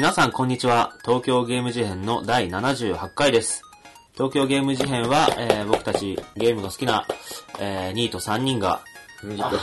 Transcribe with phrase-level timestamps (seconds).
[0.00, 0.94] 皆さんこんにちは。
[1.04, 3.60] 東京ゲーム事変の第78回です。
[4.14, 7.06] 東京ゲーム事変は、えー僕たちゲームが好きな、
[7.58, 8.80] えー、ニート3人が、
[9.22, 9.58] ミート。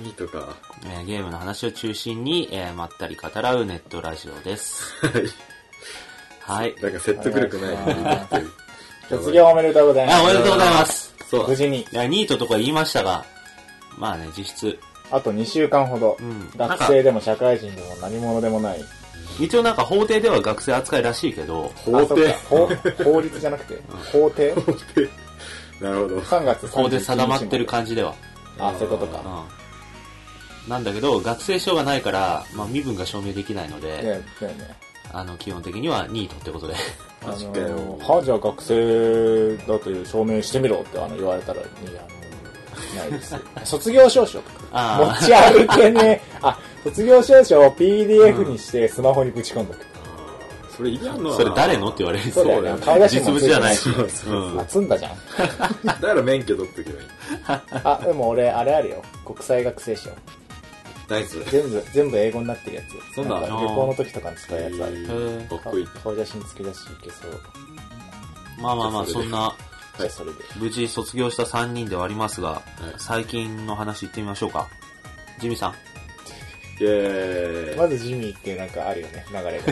[0.00, 0.56] ミ ートか。
[0.86, 4.82] えーゲームの話を中心に、えーまったり語らうネットラジオです。
[5.06, 5.22] はい。
[6.40, 6.74] はい。
[6.82, 7.76] なんか説得力ない。
[9.08, 10.18] 卒業おめでとうございます。
[10.18, 11.14] あ、おめでとうございます。
[11.30, 11.54] そう無。
[11.54, 13.24] 事に、いや、ニートとか言いましたが、
[13.96, 14.76] まあね、実質。
[15.12, 18.84] あと2週間ほど、うん学生でも社会人でも何者でもない。
[19.38, 22.32] 一応なんか法廷では学生扱いらしいけど、法廷？
[22.48, 22.66] 法
[23.04, 23.80] 法律じゃなくて、
[24.10, 24.54] 法廷？
[25.80, 26.18] なるほど。
[26.20, 28.14] ?3 月31日法で定まってる感じでは。
[28.58, 29.46] あ、そういうことか。
[30.66, 30.70] うん。
[30.70, 34.22] なんだけど、学生証がないから、まあ身分が証明できないのいや、で、ね。
[35.12, 36.74] あの、基本的にはニートってことで。
[37.22, 42.06] あの、は、じゃあ学生だという証明してみろってあの言われたら、いや、
[42.96, 43.36] ないです。
[43.64, 44.66] 卒業証書とか。
[44.72, 46.20] あ持ち歩けねえ。
[46.42, 49.92] あ、卒業証書を PDF にしてスマホにぶち込んどく。
[50.76, 53.88] それいらんのそれ誰のって言われるそうだよねそうだよ顔写真実物じゃないし。
[54.58, 55.16] あ、積んだじゃん。
[55.84, 57.08] だから免許取っとけばいい。
[57.84, 59.02] あ、でも俺、あれあるよ。
[59.24, 60.10] 国際学生証。
[61.08, 61.44] 何それ。
[61.44, 63.14] 全部、全部英語になってるやつ。
[63.14, 65.46] そんな旅行の時とかに使うやつある。
[65.48, 65.86] かっこいい。
[66.02, 67.40] 顔写真付き出しいけそう。
[68.62, 69.54] まあまあまあ、そんな、
[69.98, 70.38] じゃあそれで。
[70.58, 74.68] 無事卒業した3人ではありますが、い最近の話行ってみましょうか。
[75.38, 75.74] ジミーさん。
[76.80, 77.76] イェーイ。
[77.76, 79.64] まずジミーってなんかあるよね、流れが。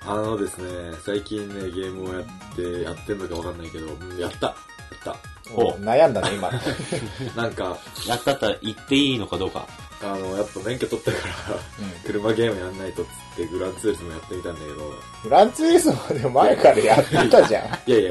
[0.12, 4.46] あのですね、最近ね、ゲームをやって、やってんのかわかんないけど、うんやった。
[4.46, 5.16] やった。
[5.54, 6.50] お悩んだね、今。
[7.36, 9.66] なんか、やったったら言っていいのかどうか。
[10.02, 11.58] あの、やっぱ免許取ったから、
[12.04, 17.64] 車ゲームやんないとっつって、グランツーリスもやってみたんだけど、グランツーリスモでも前からやってたじゃん。
[17.90, 18.10] いやいや、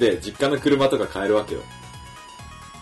[0.00, 1.60] で、実家の車とか買えるわけよ。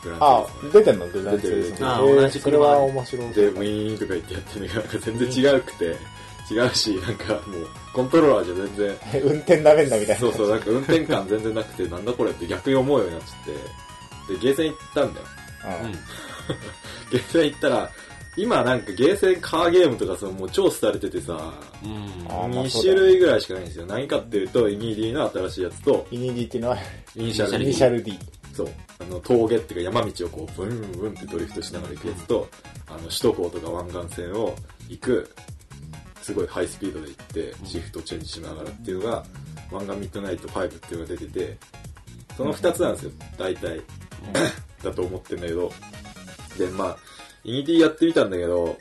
[0.02, 1.06] グランツあーリスもね、出てんの？
[1.08, 1.72] グランツーリスモ。
[1.72, 3.32] 出てるえーあ同じ車それは面白い。
[3.32, 5.84] で、ウィーンとか言ってやってるのが、なんか全然違うくて、
[6.50, 10.20] 違うし、なんかもう、コントローラーじゃ全然、 運転ダメんだみたいな。
[10.20, 15.26] そうそう、なんか運転感全然なくて、なんだこれって逆に思うようになっちゃって、で、ゲーセン行ったんだよ。
[15.82, 15.92] うんうん。
[17.10, 17.90] ゲーセン行ったら、
[18.38, 21.52] 今なんかゲーセンカーゲームとかさ、もう超廃れててさ、
[21.84, 22.26] うん。
[22.28, 23.86] あーまあ2そうだよね種類ぐらいしかないんですよ。
[23.86, 26.76] 何かっていうと、イニディの新しいやつと、イニディっていうのは、
[27.16, 28.18] イニシャルイ D ニシャル D。
[28.54, 28.68] そう。
[29.00, 32.48] あの、峠っていうか山道をこう、ブンブンってドリフトしながら行くやつと、
[32.86, 34.54] あの、首都高とか湾岸線を
[34.88, 35.30] 行く、
[36.22, 39.24] すごいハイスピードで行って、シフトチェンジしながらっていうのが、
[39.72, 41.56] 湾岸ミッドナイト5っていうのが出てて、
[42.36, 43.80] その2つなんですよ、大体。
[44.82, 45.72] だと思ってんだけど。
[46.56, 46.96] で、まあ、
[47.44, 48.76] イニ D やってみたんだけど、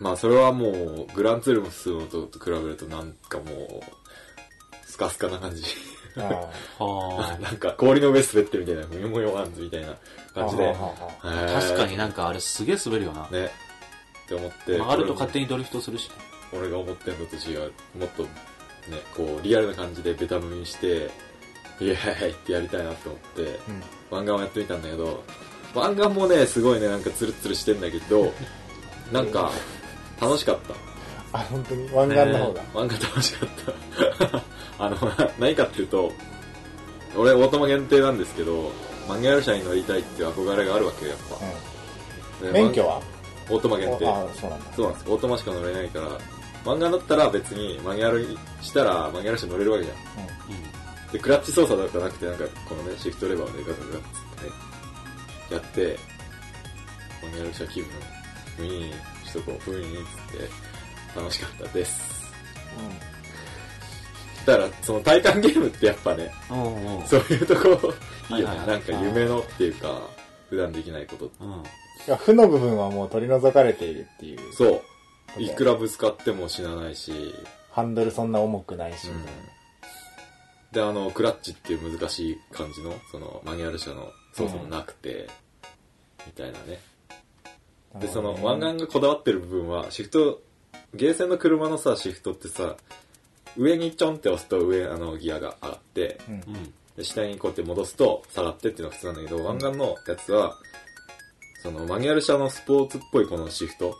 [0.00, 3.80] まあ、それはもう、グランツーリスモと比べるとなんかもう、
[4.86, 5.64] スカスカな感じ。
[6.16, 6.48] あ
[6.82, 9.96] は なんか氷の上滑ってるみたいな、もよもよワンズみたいな
[10.32, 10.74] 感じで。
[11.22, 13.28] 確かになんかあれすげえ滑るよな。
[13.30, 13.46] ね。
[13.46, 14.78] って思って。
[14.78, 16.10] 曲がると勝手にドリフトするし
[16.52, 17.72] 俺が思ってんのと違う。
[17.98, 18.28] もっと、ね、
[19.16, 21.10] こう、リアルな感じでベタ踏みして、
[21.80, 25.24] イエーイってやりたいなと思って、うん湾岸をやってみたんだけど、
[25.74, 28.32] 湾岸もね、すごいね、なんかツルツルしてんだけど、
[29.12, 29.50] なんか、
[30.20, 30.58] 楽しかっ
[31.32, 31.38] た。
[31.38, 31.90] あ、本当に？
[31.92, 32.62] 湾岸の方が？
[32.74, 33.48] 漫画楽しかっ
[34.28, 34.42] た。
[34.86, 34.96] あの、
[35.38, 36.12] 何かっていうと、
[37.16, 38.70] 俺、オートマ限定なんですけど、
[39.08, 41.46] マニュアル車に乗りたいっていう憧れがあるわけよ、やっぱ。
[42.44, 42.52] うん。
[42.52, 43.00] で免許は？
[43.50, 44.08] オートマ限定。
[44.08, 44.80] あ、そうなんです。
[44.80, 46.08] オートマしか乗れないから、
[46.64, 49.96] 漫画だったら別にマニュアルにしたらマニュアル車乗れるわけじゃん。
[51.12, 54.02] で、クラッチ操作とかなくて、なんか、このね、シフトレバーでガガガッつってね、
[55.50, 55.98] やって、
[57.22, 57.90] マニュアル車気分、
[58.58, 58.92] ウィーン
[59.26, 62.14] しとこう、ウィーンつって、楽しかったです。
[64.46, 67.06] だから、その体感ゲームってやっぱね、うんうん。
[67.06, 67.92] そういうとこ、
[68.30, 68.48] いいよね。
[68.48, 70.02] はいはいなんか夢のっていうか、
[70.50, 71.30] 普段できないこと。
[71.40, 71.50] うん。
[71.50, 71.54] い
[72.06, 74.38] や、負の部分はもう取り除かれているっていう。
[74.54, 74.82] そ
[75.38, 75.42] う。
[75.42, 77.12] いくらぶつかっても死なないし、
[77.70, 79.34] ハンドルそんな重くないし、うんみたい
[80.72, 85.28] で、あの、クラッチっていう難しい感じの、その、マニュアル車の操作もなくて、
[86.26, 86.80] みたいなね。
[87.94, 88.00] な。
[88.00, 90.42] で、その、湾岸がこだわってる部分は、シフト、
[90.94, 92.76] ゲーセンの車のさ、シフトってさ、
[93.56, 96.74] 上にちょんって押すと上、あの、ギアが上がって、うんうん。
[96.96, 100.56] で、下にこうやって戻すと下がってっていうのが普通なんだけど、湾岸のやつは、
[101.62, 103.96] その、マニュアル車のスポーツっぽいこのシフト。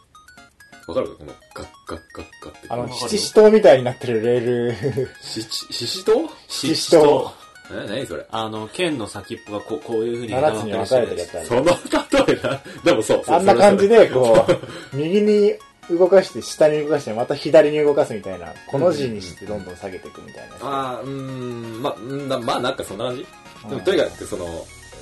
[0.87, 1.17] わかる？
[1.17, 2.69] この、ガッガッガッガッって。
[2.69, 7.33] あの、七支刀みたいになってるレール、し、し、ししと七支刀。
[7.71, 8.27] え、何それ？
[8.31, 12.61] あの、剣の先っぽがこうこういう風に7つに分かれてるやつあるその例えな。
[12.85, 13.23] でもそう。
[13.25, 13.89] そうあんな感じ。
[13.89, 14.47] で、こ
[14.93, 15.55] う、右に
[15.91, 20.57] 動かして、下に動かして、また左に動かすみたいな、この字にしてどんどん下げていくみたいな。
[20.61, 23.27] あーうーん、ま、んなまあなんかそんな感じ？
[23.65, 24.47] うんでもとにかくその、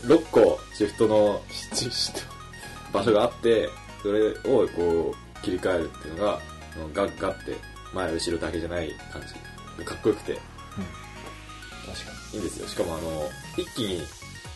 [0.04, 2.32] 6個シフトの七支刀。
[2.92, 3.68] 場所があって、
[4.02, 6.38] それをこう切り替えるっていうのが、
[6.94, 7.56] ガッガッて
[7.92, 9.84] 前後ろだけじゃない感じ。
[9.84, 10.44] かっこよくて、確
[12.06, 12.68] かいいんですよ。
[12.68, 14.02] しかもあの、一気に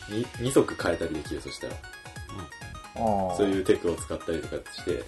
[0.08, 1.72] に2足変えたりできる、そしたら。
[1.72, 1.78] に。
[2.96, 3.36] ああ。
[3.36, 5.04] そういうテクを使ったりとかして、か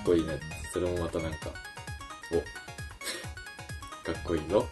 [0.00, 0.38] っこいいね。
[0.72, 1.38] それもまたなんか、
[2.32, 2.36] お、
[4.12, 4.66] かっこいいぞ。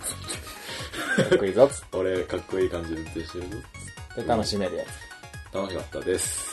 [1.17, 3.56] かっこいいぞ 俺、かっこいい感じで運転してるぞ。
[4.15, 4.85] て楽しめるや
[5.53, 5.56] つ。
[5.56, 6.50] 楽しかったです。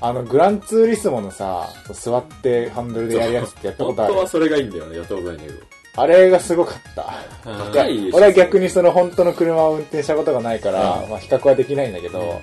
[0.00, 4.96] あの、グランツーリスモのさ、座ってハンドルでやるやつってやったことある本当はそれがいいんだよね。
[4.96, 5.77] やったことないんだけど。
[6.00, 7.02] あれがすごかった。
[7.50, 12.42] うん高いでしょ俺は逆にその本当の車を運転したことがないから、うんまあ比較はできないんだけど、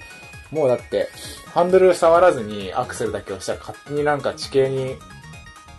[0.52, 1.10] もうだって、
[1.54, 4.96] ハンドル触らずにアクセルだけ押したら勝手になんか地形に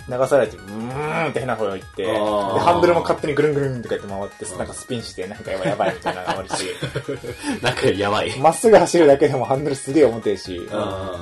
[0.08, 6.66] 流されて、ブーンって変な方に行って、で、ハンドルも勝手にぐるんぐるんとかやって回って、なんかスピンして、なんかやばいやばいみたいなのがあるし、
[7.60, 8.38] なんかやばい。
[8.38, 10.60] まっすぐ走るだけでもハンドルすげえ重てえし、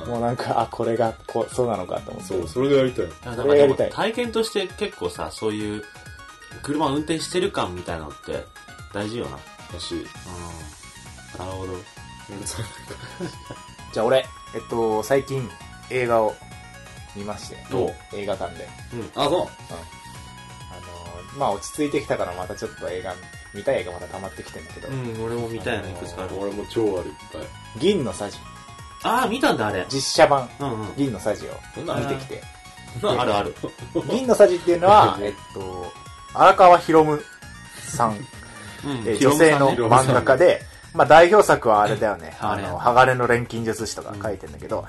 [0.07, 2.27] もうなんか、あ、これがこうそうなのかと思って。
[2.27, 3.35] そう、それでやりたい。
[3.35, 5.83] それやりたい体験として結構さ、そういう、
[6.61, 8.45] 車運転してる感みたいなのって
[8.93, 9.37] 大事よな。
[9.71, 9.99] 欲しい。
[9.99, 10.05] うん。
[11.39, 11.73] なるほど。
[13.93, 14.25] じゃあ俺、
[14.55, 15.49] えっと、最近
[15.89, 16.35] 映画を
[17.15, 18.67] 見まして、お映画館で。
[19.15, 19.31] あ、そう。
[19.31, 19.47] あのー
[21.37, 23.13] まあ落ち着いてきたからまたちょっと映画、
[23.53, 26.35] 見たい映画また溜まってきてんだけど、うん、俺も見たいのいくつかある。
[26.39, 27.41] 俺も超あるいっぱい。
[27.77, 28.37] 銀のサジ、
[29.03, 29.85] ああ、見たんだ、あれ。
[29.89, 30.95] 実写版うんうん。
[30.95, 32.41] 銀のサジをそんなん見てきて、
[33.03, 33.55] あるある。
[34.09, 35.91] 銀のサジっていうのは、 えっと、
[36.35, 37.19] 荒川博夢
[37.79, 38.17] さん、うん。
[39.05, 40.61] えー女性の漫画家で、
[40.93, 44.85] まあ代表作はあれだよね、あの、鋼の錬金術師とか書いてんだけど、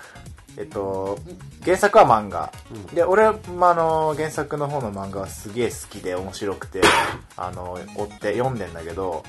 [0.56, 1.18] えっと、
[1.64, 2.50] 原作は漫画。
[2.70, 2.86] うん。
[2.86, 6.80] で、俺、まあ、あの、原作の方の漫画はすげえ好きで面白くて、
[7.36, 9.22] あの、追って読んでんだけど、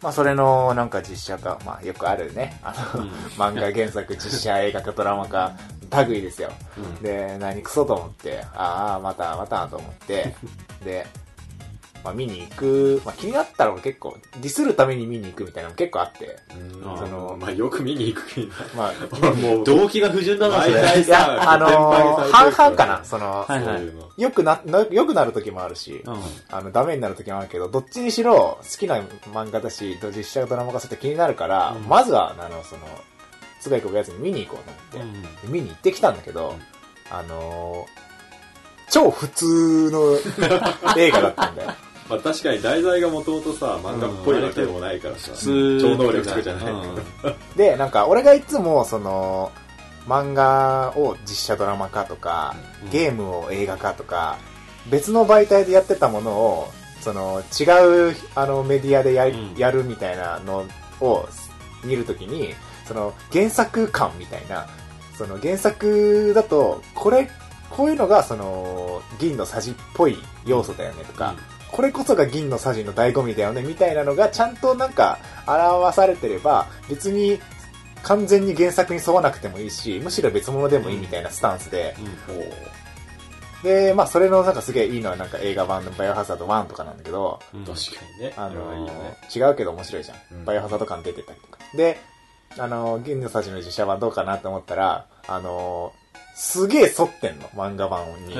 [0.00, 3.10] まあ、それのなんか実写化、まあ、よくあるね、あの、うん。
[3.36, 5.52] 漫画原作、実写映画化、ドラマ化、
[6.06, 6.52] 類ですよ。
[6.76, 7.02] うん。
[7.02, 10.36] で、何クソと思って、ああ、また、またと思って、
[10.84, 11.06] で、
[12.04, 18.64] まあ見に行く、まあ気になったら結構、ディスるために見に行くみたいなのも結構あって、うんそのまあよく見に行く気になる。
[18.76, 21.02] まあ、俺もう、 動機が不純だな、それ。
[21.02, 24.08] いや、あのー半々かな、その、はいそういうの。
[24.18, 26.16] よくな、なよくなる時もあるし、うん。
[26.50, 29.00] あの、ダメになる時もあるけど、どっちにしろ好きな
[29.32, 32.82] 漫画だし、実写ドラマ化すると気になるから、うんまずは、あの、その、
[33.60, 36.54] つばいこくやつに見に行こうと思って、で見に行ってきたんだけど、
[37.10, 38.04] あのー
[38.90, 40.16] 超普通の
[40.98, 41.70] 映画だったんだよ。
[42.08, 45.80] まあ確かに題材がもともとさ、漫画っぽいわけでもないからさ、普通。
[45.80, 46.72] 超能力とかじゃない。
[46.72, 46.96] うん。
[47.56, 49.52] で、なんか、俺がいつも、その、
[50.06, 52.54] 漫画を実写ドラマ化とか、
[52.84, 52.90] うん。
[52.90, 54.36] ゲームを映画化とか、
[54.90, 56.68] 別の媒体でやってたものを、
[57.00, 59.54] その、違う、あの、メディアでや,、うん。
[59.56, 60.66] やるみたいなの
[61.00, 61.28] を
[61.82, 62.54] 見るときに、
[62.86, 64.66] その、原作感みたいな、
[65.16, 67.30] その、原作だと、これ、
[67.70, 71.34] こういうのが、その、銀のさじっぽい要素だよねとか、
[71.74, 77.40] これこそが銀のさじの醍醐味だよねみたいなのがちゃんとなんか表されてれば別に
[78.04, 81.96] 完全に原作に沿わなくてもいいしむしろ別物でもいいみたいなスタンスで、
[82.28, 83.64] うん。
[83.64, 87.64] でまあそれのなんかすげえいいのはなんか映画版のバイオハザード1とかなんだけど、うん。
[87.64, 87.80] 確か
[88.20, 88.34] にね。
[88.36, 88.92] あのね。
[89.34, 90.44] 違うけど面白いじゃん、うん。
[90.44, 91.58] バイオハザード感出てたりとか。
[91.76, 91.98] で
[92.56, 95.92] あの銀のさじの実写版どうかなと思ったらあの
[96.36, 98.34] すげえ沿ってんの漫画版に、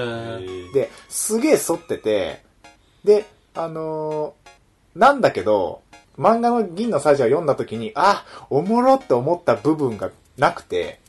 [0.72, 2.43] で、すげえ沿ってて、
[3.04, 5.82] で、あのーなんだけど、
[6.18, 11.00] 漫画の銀のサジを読んだ時に、あ、おもろって思った部分がなくて、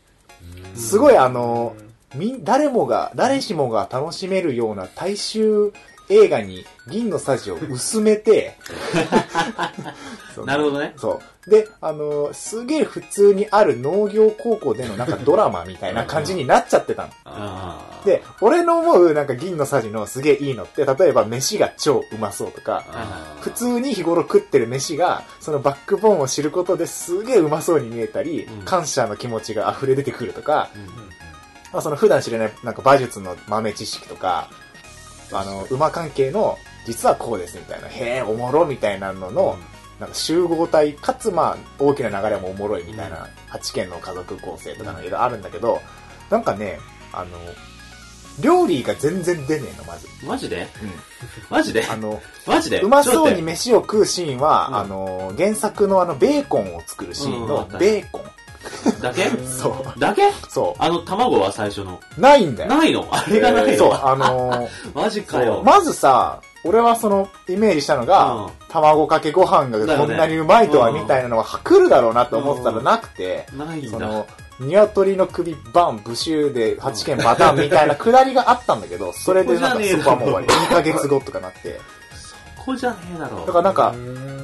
[0.76, 5.74] すごいあのーみ、誰もが、誰しもが楽しめるような大衆
[6.10, 8.58] 映画に銀のサジを薄めて、
[10.46, 10.94] なるほどね。
[10.98, 11.50] そう。
[11.50, 17.76] で、あのーすげえ普通にある農業高校でのなんかドラマみたいな感じになっちゃってたの。
[18.04, 22.84] で、俺の思うなんか銀のさじのすげえいいのって、例えば飯が超うまそうとか、
[23.42, 30.86] 普通に日頃食ってる飯が、そのバックボーンを知ることですげえうまそうに見えたり、うん感謝の気持ちが溢れ出てくるとか、うん
[31.72, 34.50] まあ、その普段知れないなんか馬術の豆知識とか、
[35.32, 39.58] あの、馬関係の、実はこうですみたいな、へえ、おもろみたいなのの、
[40.00, 45.82] なんか集合体、かつまあ、大きな流れもおもろいみたいな、8件の家族構成とかのいろいろあるんだけど、
[46.30, 46.80] なんかね、
[47.14, 47.38] あの、
[48.42, 50.08] 料理が全然出ねえの、まず。
[50.26, 50.68] マジで？
[50.84, 50.92] うん。
[51.50, 51.86] マジで？
[51.86, 52.82] あの、マジで？
[52.82, 54.76] うまそうに飯を食うシーンは、うん。
[54.76, 58.24] あの、原作のあの、ベーコンを作るシーンのベーコン。
[59.02, 59.30] だけ？
[59.46, 60.00] そう。
[60.00, 60.32] だけ？
[60.50, 62.00] そあの、卵は最初の。
[62.18, 62.22] う。
[62.22, 62.70] ないんだよ。
[62.70, 63.08] ないの？
[63.12, 63.78] あれがないの？
[63.78, 65.62] そう、あのマジかよ。
[65.64, 73.90] まずさ、俺はその、イメージしたのが、うん卵かけご飯がこんなにうまいとは、うんみたいなのが来るだろうなと思ってたらうんなくて、ないんだ。
[73.90, 74.28] その、
[74.60, 80.48] 鶏の首バン、ブシューで8件パターンみたいなくだりがあったんだけど、それでなんかそこじゃねえそこはもう終わり。
[80.48, 81.80] 2ヶ月後とかなって。
[82.58, 83.46] そこじゃねえだろ。
[83.46, 84.35] だからなんかう、ん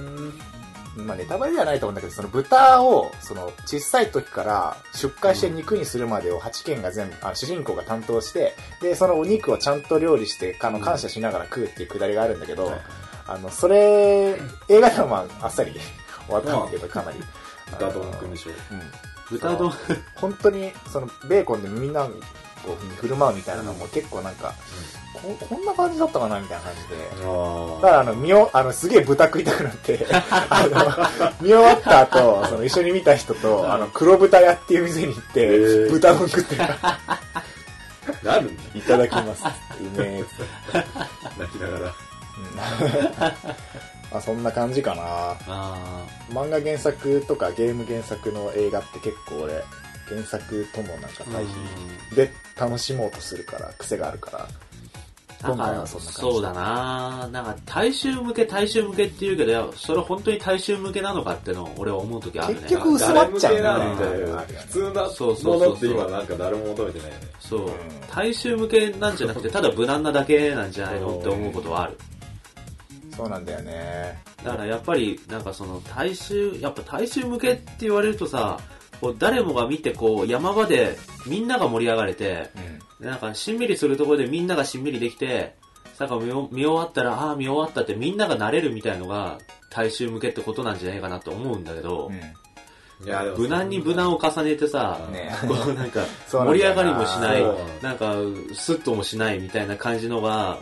[1.06, 12.82] まあネタバレではないと思うんだけど、その豚を、その小さい時から出荷して肉にするまでを8件が全部、あ主人公が担当して、で、そのお肉をちゃんと料理して、あの、感謝しながら食うっていうくだりがあるんだけど、はい。
[13.28, 14.36] あの、それ、
[14.68, 15.74] 映画ではまあ、あっさり
[16.28, 17.20] 終わったんだけど、かなり。
[17.72, 18.50] 豚丼くんでしょ。
[18.50, 18.76] う。
[18.76, 18.82] ん。
[19.30, 19.72] 豚丼、
[20.16, 22.10] 本当に、その、ベーコンでみんなを
[22.98, 24.54] 振る舞うみたいなのも結構なんか、
[25.22, 26.96] ここんな感じだったかなみたいな感じで。
[27.24, 30.06] あだからあの、見お、あの、すげえ豚食いたくなって、
[30.50, 36.56] あの、見終わった後、その一緒に見た人と、あの、黒豚屋っていう店に行って、豚丼食って。
[38.24, 38.64] なるんだ。
[38.74, 39.44] いただきます。
[39.80, 40.26] うめえ。
[41.38, 41.86] 泣きながら。
[41.86, 43.36] うんま
[44.18, 45.02] あそんな感じかな。
[45.48, 49.64] あ漫画原作とかゲーム原作の映画って結構俺、
[50.10, 54.48] 原作ともなんかー対比で楽しもうとするから、癖があるから。
[55.44, 56.22] 今回はそんな感じ。
[56.22, 57.30] そうだな。
[57.32, 62.62] なんか大衆向け大衆向けって言うけどそれ本当に大衆向けなのかってのを俺は思う時あるね。
[62.62, 63.96] 結局薄まっちゃうね。
[64.60, 64.92] 普通
[65.32, 67.28] うそうって今なんか誰も求めてないよね。
[67.40, 67.72] そう、ん
[68.14, 71.98] 大衆向けなんじゃなくてただ無難なだけなんじゃないのって思うことはある。
[73.16, 74.22] そうなんだよね。
[74.44, 78.60] だからやっぱりなんかその大衆やっぱ大衆向けって言われるとさ
[79.02, 82.50] こう誰もが見てこう山場でみんなが盛り上がれて
[83.02, 83.08] うん。
[83.08, 85.56] なんかしんみりするところでみんながしんみりできて
[85.98, 89.40] なんか見終わったらああ見終わったってみんなが慣れるみたいのが
[89.70, 92.12] 大衆向けってことなんじゃないかなと思うんだけど、
[93.06, 95.32] いや、でも無難に無難を重ねてさ、ね。
[95.48, 97.44] こうなんか 盛り上がりもしない
[97.82, 98.16] なんか
[98.54, 100.58] スッともしないみたいな感じのが、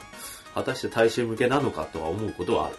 [0.53, 2.75] 果たして大衆向けなのかとは思うことはある。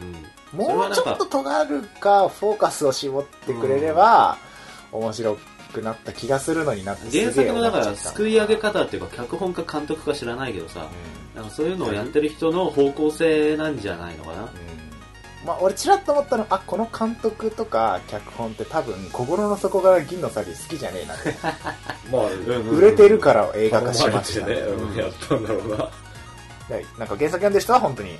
[0.00, 0.62] うん。
[0.62, 4.38] それもはなんかうちょっと尖るか、フォーカスを絞ってくれれば、
[4.92, 5.38] 面白
[5.72, 10.88] くなった気がするのになって原作のだからすすくい上げ方っていうか脚本か監督か知らないけどさ、
[11.34, 14.48] なんかそういうのをやってる人の方向性なんじゃないのかな。
[15.44, 21.34] まあ、俺ちらっと思ったのあこの監督とか脚本って多分心の底から銀のサビ好きじゃねえなって。
[22.10, 22.26] まあ、
[22.70, 25.90] 売れてるから映画化しましたね、うんやったんだろうな。
[26.68, 28.18] で なんか原作読んでる人は本当に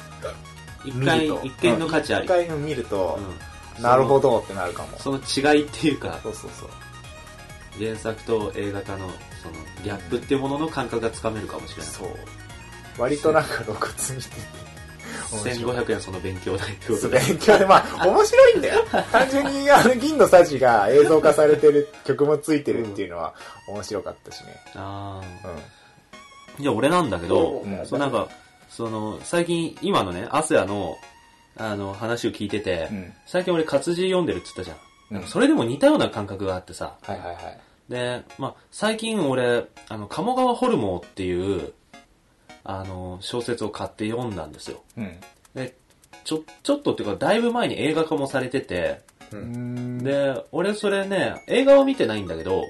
[0.85, 2.27] 一回、一見の価値あり。
[2.27, 6.69] 一回見ると、うんなるほどってなるかもその違いっていうか、そうそうそう
[7.79, 9.09] 原作と映画化の
[9.43, 9.55] その
[9.85, 11.93] ギャップっていうものの感覚がつかめるかもしれない。
[11.93, 12.09] そう
[12.99, 14.67] 割となんか露骨にしてて
[15.33, 17.19] 面白い1500円その勉強代ってことで。
[17.19, 18.85] 勉強で、まあ、 面白いんだよ。
[19.13, 23.35] 単純に、あの、銀のサジが映像化されてる、曲もついてるっていうのは
[23.69, 24.63] 面白かったしね。
[24.75, 25.51] あうあ。
[26.61, 28.29] じゃあ俺なんだけど、うんそうなんか、
[28.69, 30.97] その、最近、今のね、アスヤの、
[31.57, 32.95] あの、話を聞いてて、ん。
[32.95, 33.13] うん。
[33.27, 34.77] 最近俺活字読んでるって言ったじゃん。
[34.79, 36.97] うんそれでも似たような感覚があってさ。
[37.03, 37.61] はいはいはい。
[37.89, 41.73] で、まあ、最近俺、あの、鴨川ホルモーっていう、
[42.65, 44.83] あの、小説を買って読んだんですよ。
[44.97, 45.17] うん。
[45.55, 45.77] で、
[46.25, 49.37] ちょ、ちょっとっていうか、だいぶ前に映画化もされてて、う。
[49.37, 50.05] うんん。
[50.05, 52.65] で、俺それね、映画は見てないんだけど、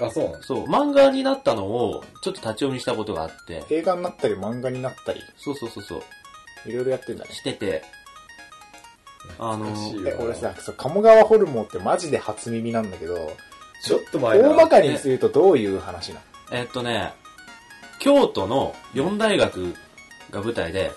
[0.00, 6.02] あ、そうそう、漫画になったのを、ちょっと立ち読みしたことがあって、映画になったり漫画になったり、そうそうそうそう、
[6.66, 7.32] いろいろやってんだね。
[7.32, 7.82] してて、
[9.38, 9.66] あの
[10.06, 13.32] え、俺さ、そう、鴨川ホルモンってマジで初耳なんだけど、
[13.84, 16.20] ちょっと前だ大まかにするとどういう話なの？
[16.52, 17.12] えっとね、
[17.98, 19.74] 京都の四大学
[20.30, 20.90] が舞台で、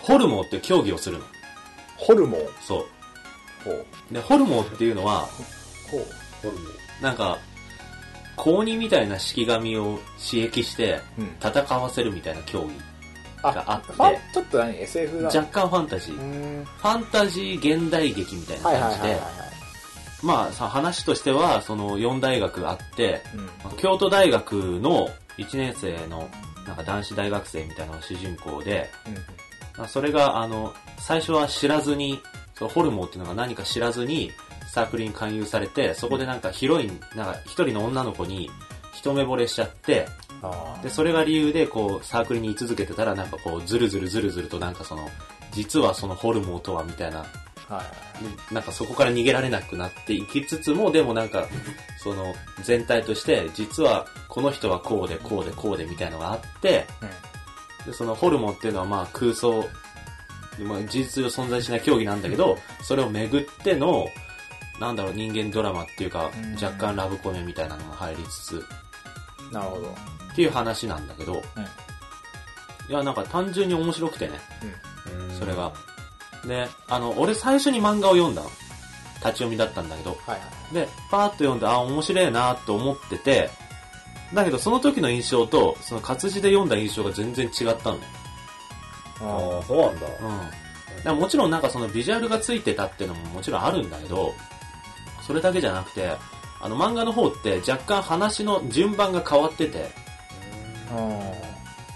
[0.00, 1.24] ホルモーって競技をするの。
[1.96, 2.40] ホルモン？
[2.60, 2.86] そ
[3.64, 3.86] ほう。
[4.10, 4.14] う。
[4.14, 5.20] で、ホルモーっていうのは、
[5.90, 6.06] ほう。
[6.42, 7.38] ホルモンなんか、
[8.36, 11.36] 公認みたいな式紙を刺激して、うん。
[11.40, 12.70] 戦わせるみたいな競技
[13.42, 13.92] があって
[14.32, 15.28] ちょっと何 ?SF だ。
[15.28, 16.14] 若干ファンタジー。
[16.16, 16.64] うーん。
[16.64, 19.20] ファンタジー現代劇みたいな感じで
[20.22, 23.22] まあさ、話としては、その四大学あって、
[23.68, 23.76] うん。
[23.76, 26.28] 京都大学の1年生の
[26.66, 28.90] なんか男子大学生みたいな主人公で、
[29.76, 32.20] まあそれがあの、最初は知らずに、
[32.54, 34.32] そのホルモンっていうのが何か知らずに
[34.66, 38.50] サークルに勧誘されて、そこでなんかヒロイン、なんか一人の女の子に
[38.92, 40.25] 一目惚れしちゃって、あ
[40.82, 45.08] で、それが理由でこうサークルに居続けてたらなんかこうずるずるずるずるとなんかその、
[45.52, 47.24] 実はそのホルモンとはみたいな
[47.68, 47.74] あ。
[47.74, 48.24] はい。
[48.24, 51.46] でなんかそこから逃げられなくなっていきつつも、でもなんか、
[51.98, 56.86] その全体として、実はこの人はこうでこうでこうでみたいのがあって、
[57.84, 59.64] でそのホルモンっていうのはまあ空想、
[60.60, 64.06] まあ、事実上存在しない競技なんだけど、それをめぐっての、
[64.80, 68.66] なんだろう、人間ドラマっていうかうん、若干ラブコメみたいなのが入りつつ、
[69.46, 69.52] うん。
[69.52, 69.94] なるほど。
[70.36, 71.42] っていう話なんだけど、
[72.90, 74.38] いや、なんか単純に面白くてね。
[75.38, 75.72] それが。
[76.44, 78.50] で、あの、俺最初に漫画を読んだの。
[78.50, 78.58] 立
[79.20, 80.10] ち読みだったんだけど。
[80.10, 80.36] はいは
[80.72, 80.74] い。
[80.74, 83.48] で、パーッと読んで、あ、面白いなと思ってて、
[84.34, 88.02] だけどその時の印象と、その活字で読んだ印象が全然違ったのね。
[89.22, 90.06] ああ、そうなんだ。
[90.98, 91.02] うん。
[91.02, 94.34] だもちろんなんかそのビジュアルがついてたっていうのももちろんあるんだけど、
[95.26, 96.10] それだけじゃなくて、
[96.60, 100.05] あの漫画の方って若干話の順番が変わってて、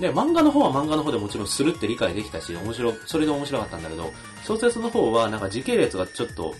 [0.00, 4.10] で、漫画の方は漫画の方でもちろんするって理解できたし、面白、それで面白かったんだけど、
[4.44, 6.54] 小説の方はなんか時系列がちょっと、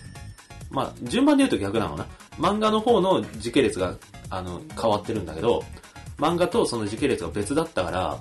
[0.69, 2.07] まあ、順番で言うと逆なのかな。
[2.37, 3.95] 漫画の方の時系列が、
[4.29, 5.63] あの、変わってるんだけど、
[6.17, 8.17] 漫画とその時系列が別だったから、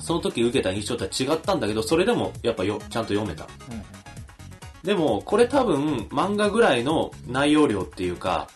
[0.00, 3.46] その時受けた印象とは違ったんだけど、それでもやっぱよ、ちゃんと読めた。
[4.82, 8.48] でも、これ多分、漫画ぐらいの内容量っていうか、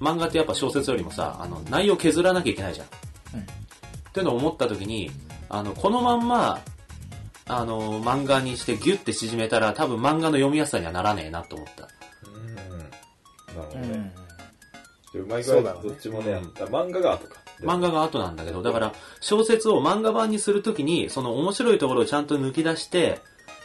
[0.00, 2.86] 漫画ってやっぱ小説よりもさ、あの、内容削らなきゃいけないじゃん
[4.12, 5.10] っていうのを思った時に、
[5.48, 6.60] あの、このまんま、
[7.46, 11.88] あの、漫画にしてギュッて縮めたら、多分漫画の読みやすさにはならねえなと思った。
[12.26, 12.54] うん。
[12.54, 12.88] なる
[13.68, 14.12] ほどうんね。
[15.14, 17.40] うまいどっちもね、あ漫画が後か。
[17.62, 23.20] 漫画が後なんだけど、だから、小説を漫画版にするときに、その面白いところをちゃんと抜き出して、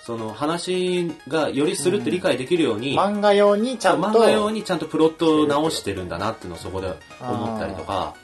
[0.07, 4.07] その話がよりするって理解できるように、漫画用にちゃんと。
[4.07, 8.15] 漫画用にちゃんとプロットを直してるんだなっていうのをそこで思ったりとか、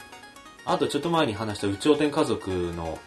[0.65, 2.97] あとちょっと前に話した「宇頂天家族」の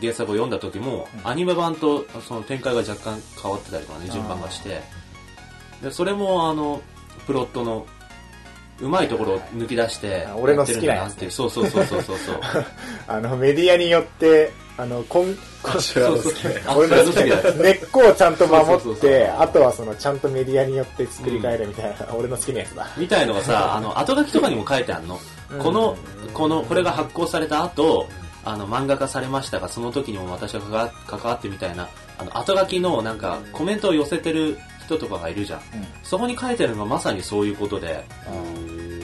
[0.00, 1.30] 原作を読んだ時も、うん。
[1.30, 4.82] アニメ版とその展開が若干変わってたりとかね、順番がして、
[5.82, 6.82] でそれもあの、
[7.26, 7.86] プロットの
[8.80, 11.30] うまいところを抜き出してあ、俺の好きなやつやってるんだなっていう。
[11.30, 12.40] そうそうそうそうそうそう。
[13.06, 22.88] あの、メディアによって、あの、こん、こちらの好きなあ俺の好きな根っこをちゃんと守って、あとはその、ちゃんとメディアによって作り変えるみたいな、俺の好きなやつだ。
[22.96, 25.20] みたいのがさ、あの、後書きとかにも書いてあるの。
[25.58, 25.96] この、
[26.32, 28.08] この、これが発行された後、
[28.44, 35.60] あの、漫画化されましたが、その時にも私が関わってみたいな、あの、後書きのなんか、コメントを寄せてる人とかがいるじゃん。
[35.60, 35.64] うん。
[36.02, 38.04] そこに書いてあるのがまさにそういうことで、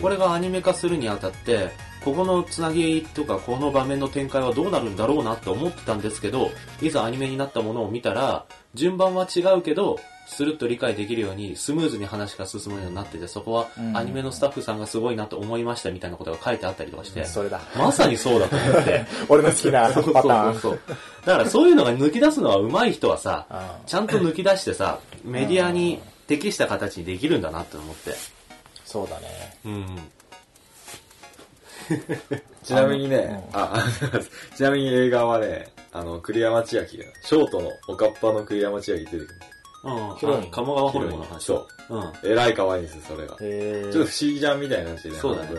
[0.00, 1.70] これがアニメ化するにあたって、
[2.04, 17.60] ここのつなぎとかこの場面の展開はどうなるんだろうなって思ってたんですけど、いざアニメになったものを見たら、順番は違うけど、スルッと理解できるようにスムーズに話が進むようになってて、そこはうんアニメのスタッフさんがすごいなと思いましたみたいなことが書いてあったりとかして、それだ。
[17.76, 19.04] まさにそうだと思って。
[19.28, 20.52] 俺の好きなパタそうーン。
[20.54, 20.80] そうそう。
[21.26, 28.14] だからそういうのが抜き出すのは上手い人はさ、あちゃんと抜き出してさ、メディアに適した形にできるんだなって思って。
[28.84, 29.56] そうだね。
[29.64, 29.98] うん。
[32.62, 34.16] ちなみにね、あ、あ
[34.56, 39.28] ちなみに映画はね、あの、栗山千明が、ショートのおかっぱの栗山千明出てくる。
[39.84, 40.16] うん。
[40.16, 41.44] ヒロインあ鴨川ホルモンの話。
[41.44, 41.96] そう。
[41.96, 42.12] うん。
[42.22, 43.36] えらい可愛いんですよ、それが。
[43.36, 45.16] ちへょっと不思議じゃんみたいな話でね。
[45.16, 45.50] そうだね。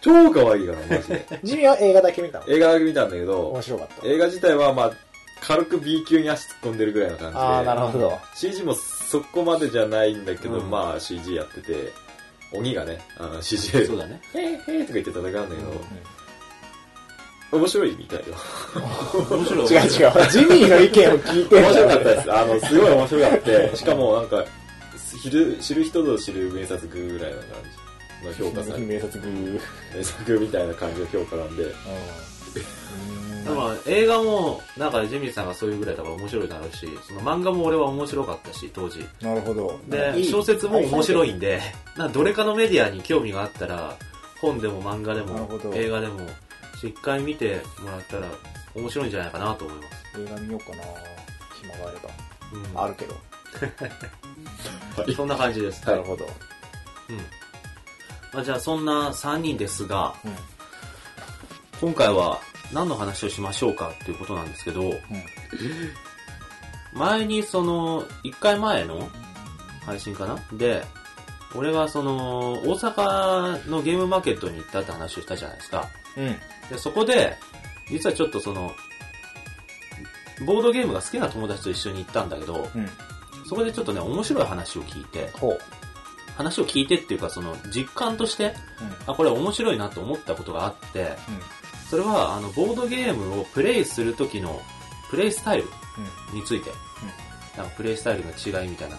[0.00, 1.26] 超可愛いから、マジで。
[1.42, 2.44] ジミーは映画だけ見たの？
[2.48, 4.06] 映画だけ見たんだけど面、白かった。
[4.06, 4.92] 映画自体はまあ、
[5.40, 7.40] 軽く B 級に足突っ込んでるぐらいの感じで。
[7.40, 8.18] ああ、なるほど。
[8.34, 11.92] CG もそこまでじゃないんだけど、うんまあ CG やってて、
[12.52, 14.20] 鬼がね、あので、そうだね。
[14.34, 15.84] へーへーとか言って戦うんだけど、
[17.50, 18.24] 面白いみたいよ。
[19.30, 19.66] 面白い。
[19.72, 20.30] 違う違う。
[20.30, 22.32] ジミーの意見を聞いてん面だ白かったです。
[22.32, 23.76] あの、すごい面白かった。
[23.76, 24.44] しかもなんか、
[25.22, 27.48] 知る、知る人ぞ知る名作ぐらいな感
[28.34, 29.60] じの評価さ名察グー。
[29.96, 31.72] 名作みたいな感じの評価なんで、うん
[33.48, 39.06] でも映画も、なんかジミーさんがそういうぐらいだから面白いだろうし、その漫画も俺は面白かったし、当時。
[39.20, 39.80] なるほど。
[39.88, 41.60] で、いい小説も面白いんで、
[41.96, 43.96] なんかどれかのメディアに興味があったら、
[44.40, 46.20] 本でも漫画でも映画でも、
[46.82, 48.28] 一回見てもらったら
[48.74, 50.20] 面白いんじゃないかなと思います。
[50.20, 50.82] 映画見ようかな
[51.60, 52.10] 暇があれば。
[52.52, 53.14] うんあるけど。
[55.14, 55.84] そんな感じです。
[55.86, 56.24] なるほど。
[57.08, 57.16] うん。
[58.32, 60.36] まあ、じゃあそんな3人ですが、うん。
[61.80, 62.40] 今回は
[62.72, 64.94] 何の話をしましょうかっていうことなんですけど、
[66.92, 69.08] 前にその、1回前の
[69.84, 70.38] 配信かな？
[70.52, 70.84] で、
[71.54, 75.88] 俺がその、大阪のゲームマーケットに行ったって話をしたじゃないですか。
[76.16, 76.36] うん。
[76.68, 77.36] で、そこで、
[77.90, 78.72] 実はちょっとその、
[80.46, 82.88] ボードゲームが好きな友達と一緒に行ったんだけど、うん。
[83.48, 85.58] そこでちょっとね、面白い話を聞いて、ほう。
[86.36, 88.54] 話を聞いてっていうか、その、実感として、
[89.06, 91.16] あ、これ面白いなと思ったことがあって、
[91.88, 94.60] それは、あの、ボードゲームをプレイする時の、
[95.10, 95.64] プレイスタイル
[96.34, 96.70] について、
[97.56, 98.98] なんかプレイスタイルの違いみたいな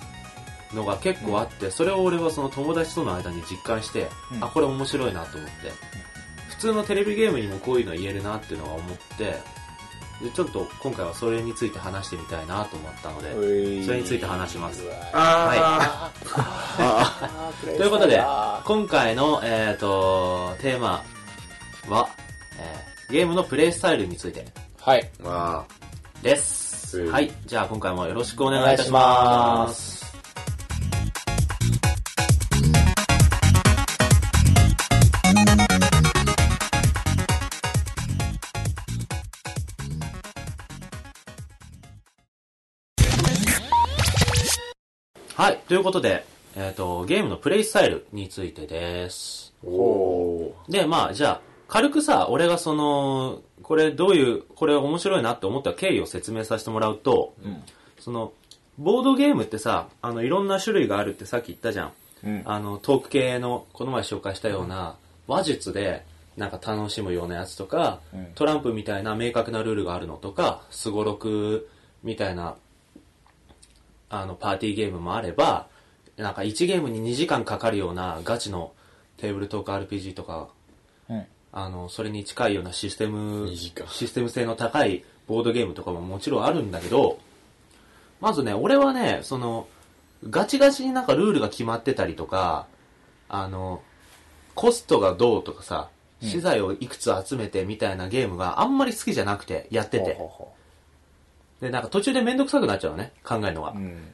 [0.74, 4.44] のが結構あって、それを俺はその友達との間に実感して、うん。
[4.44, 5.54] あ、これ面白いなと思って、
[6.50, 9.36] 普通のテレビゲームにもこういうの言えるなっていうのは思って、
[10.22, 13.86] で、ちょっと今回はそれについて話してみたいなと思ったので、うん。
[13.86, 14.84] それについて話します。
[15.14, 17.78] ああー。
[17.78, 21.04] ということであ今回の、えー、とテーマ
[21.88, 22.19] は、えー
[23.10, 25.10] ゲームのプレイスタイルについてーはい。
[25.20, 25.66] ーま
[26.22, 26.98] です。
[26.98, 27.12] ます。
[27.12, 27.32] はい。
[27.48, 30.06] じゃあ今回もよろしくお願いいたします。
[45.36, 45.58] はい。
[45.68, 49.52] ということで、えっ、と、ゲームのプレイスタイルについてです。
[49.64, 50.72] おー。
[50.72, 57.36] で、まあ、じゃあ、軽くさ、俺がその、これどういう、これ面白いなって思った経緯を説明させてもらうと、
[58.00, 58.34] その、
[58.80, 61.92] ボードゲームってさ、あの、いろんな種類があるってさっき言ったじゃん。
[62.24, 62.42] うん。
[62.46, 64.96] あの、トーク系の、この前紹介したような、
[65.28, 66.06] 話術で、
[66.38, 68.26] なんか楽しむようなやつとか、うん。
[68.34, 71.70] トランプみたいな明確なルールがあるのとか、スゴロク
[72.02, 72.56] みたいな、
[74.10, 75.68] あの、パーティーゲームもあれば、
[76.18, 78.72] なんか1ゲームに2時間かかるようなガチの
[79.18, 80.50] テーブルトーク RPG とか、
[81.10, 87.20] うんあの、それに近いようなシステム2時間、システム性の高いボードゲームとかももちろんあるんだけど、
[88.22, 89.68] まずね、俺はね、その、
[90.30, 92.68] ガチガチになんかルールが決まってたりとか、
[93.30, 93.82] あの、
[94.56, 95.90] コストがどうとかさ、
[96.22, 100.18] 資材をいくつ集めてみたいなゲームがあんまり好きじゃなくて、やってて。
[101.62, 103.72] で、なんか途中でめんどくさくなっちゃうのね、考えるのが。
[103.72, 104.12] うん。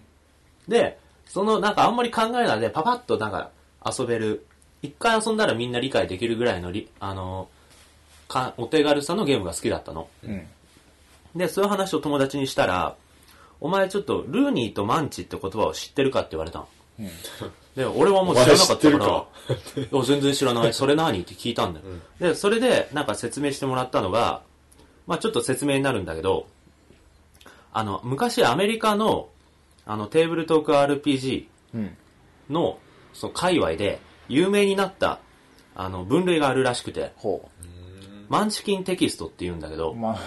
[0.67, 3.49] で、そのなんかあんまり考えないでパパッとなんか
[3.85, 4.45] 遊べる、
[4.85, 7.49] 一回遊んだらみんな理解できるぐらいのり、あの、
[8.27, 10.07] かお手軽さのゲームが好きだったの。
[10.23, 10.47] うん。
[11.35, 12.95] で、そういう話を友達にしたら、
[13.59, 16.67] お前ちょっとルーニーとマンチって言葉を知ってるかって言われたの。
[16.99, 17.09] うん。
[17.75, 19.27] で、俺はもう知らなかったから、お
[19.79, 20.73] いや全然知らない。
[20.73, 21.19] それ何？
[21.19, 21.85] って聞いたんだよ。
[22.19, 24.41] で、それでなんか説明してもらったのが、
[25.07, 26.47] まあちょっと説明になるんだけど、
[27.73, 29.29] あの、昔アメリカの、
[29.85, 31.97] あの、テーブルトーク RPG うん。
[32.49, 32.79] の、
[33.13, 35.19] その界隈で有名になった、
[35.75, 37.49] あの、分類があるらしくて、ほ
[38.29, 39.77] マンチキンテキストって言うんだけう。
[39.77, 40.17] ど、ま、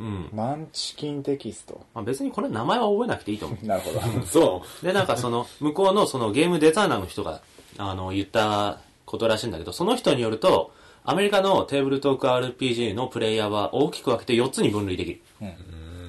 [0.00, 0.28] うん。
[0.32, 1.86] マンチキンテキスト。
[1.94, 3.64] まあ、別にこれ名前は覚えなくていいと思う。
[3.66, 4.00] なるほど。
[4.26, 4.84] そう。
[4.86, 7.40] で、なんかその、向こうのそのゲームデザイナーの人が、
[7.78, 10.72] あの、言ったことらしいんだけど、その人によると、
[11.04, 15.20] アメリカのテーブルトーク RPG のプレイヤーは大きく分けて4つに分類できる。
[15.40, 15.44] う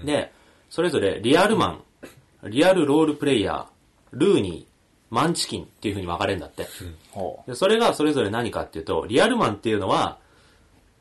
[0.03, 0.05] ん。
[0.05, 0.31] で、
[0.69, 1.83] それぞれリアルマン、
[2.49, 3.65] リアルロールプレイヤー、
[4.11, 4.68] ルーニー、
[5.09, 6.67] マンチキンっていう風に分かれるんだって。
[7.11, 10.19] ほで、それがそれぞれ何かっていうと、リアルマンっていうのは、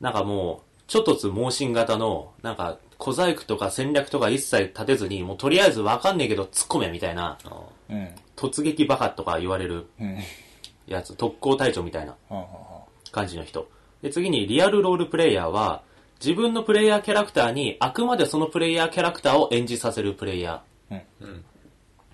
[0.01, 7.39] なんかもう、ちょっとつ盲信型の、なんか、小細工とか戦略とか一切立てずに、もうとりあえずわかんねえけど突っ込めみたいな、
[7.91, 7.95] う。
[7.95, 8.09] うん。
[8.35, 10.19] 突撃バカとか言われるうん。
[10.87, 12.17] やつ、特攻隊長みたいな
[13.13, 13.69] 感じの人。
[14.03, 15.83] で、次にリアルロールプレイヤーは、
[16.21, 21.01] 自分のプレイヤーキャラクターにあくまでそのプレイヤーキャラクターを演じさせるプレイヤー。
[21.21, 21.45] うん。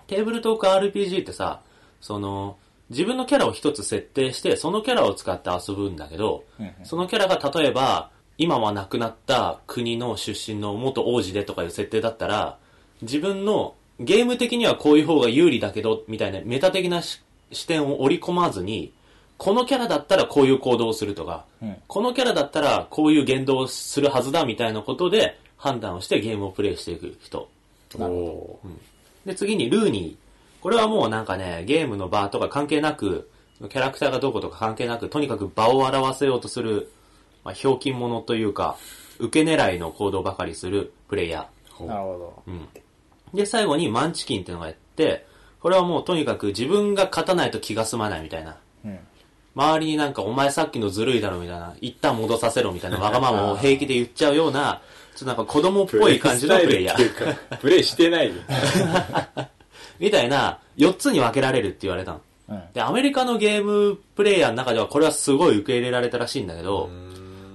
[0.07, 1.61] テーブルトーク RPG ってさ、
[2.05, 2.57] その、
[2.91, 12.59] 自分のキャラを一つ設定して、そのキャラを使って遊ぶんだけど、うんそのキャラが例えば、今は亡くなった国の出身の元王子でとかいう設定だったら、
[13.01, 18.93] 自分のゲーム的にはこういう方が有利だけど、みたいなメタ的なし視点を織り込まずに、
[19.39, 27.49] このキャラだったらこういう行動をするとか、うんこのキャラだったらこういう言動をするはずだみたいなことで判断をしてゲームをプレイしていく人。
[27.97, 29.27] おー。
[29.27, 30.24] で、次にルーニー。
[30.65, 33.29] これはもうなんかね、ゲームの場とか関係なく、
[33.69, 36.91] キャラクターがどことか関係なく、とにかく場を表せようとする、
[37.43, 38.75] まあ、ひょうきん者というか、
[39.19, 42.49] 受け狙いの行動ばかりするプレイヤほうなるほー。
[42.49, 42.67] うん。
[43.35, 45.27] で、最後にマンチキンっていうのがやって、
[45.59, 48.57] これはもうとにかく自分が勝たないと気が済まないみたいな。
[48.83, 48.89] ど。
[48.89, 48.99] うん。
[49.53, 54.81] 周りになんかお前さっきのずるいだろみたいな、一旦戻させろみたいなわがままを平気で言っちゃうような、
[55.15, 57.57] ちょっとなんか子供っぽい感じのプレイヤー。
[57.57, 58.33] プレイしてないよ。
[59.99, 62.21] みたいな、4つに分けられるって言われたの。
[62.49, 62.63] うん。
[62.73, 66.89] で、アメリカのゲームプレイヤーの中ではこれはすごい受け入れられたらしいんだけど、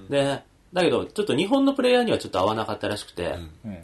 [0.09, 0.41] で、
[0.73, 3.77] だけど、ちょっと日本のプレイヤーにはちょっと合わなかったらしくて、うん。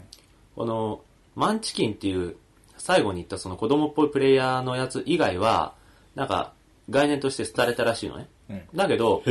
[0.56, 1.00] この、
[1.36, 2.36] マンチキンっていう、
[2.78, 5.74] 最後に言ったその子供っぽいプレイヤーのやつ以外は、
[6.14, 6.52] なんか、
[6.90, 8.28] 概念として廃れたらしいのね。
[8.50, 8.62] うん。
[8.74, 9.22] だけど、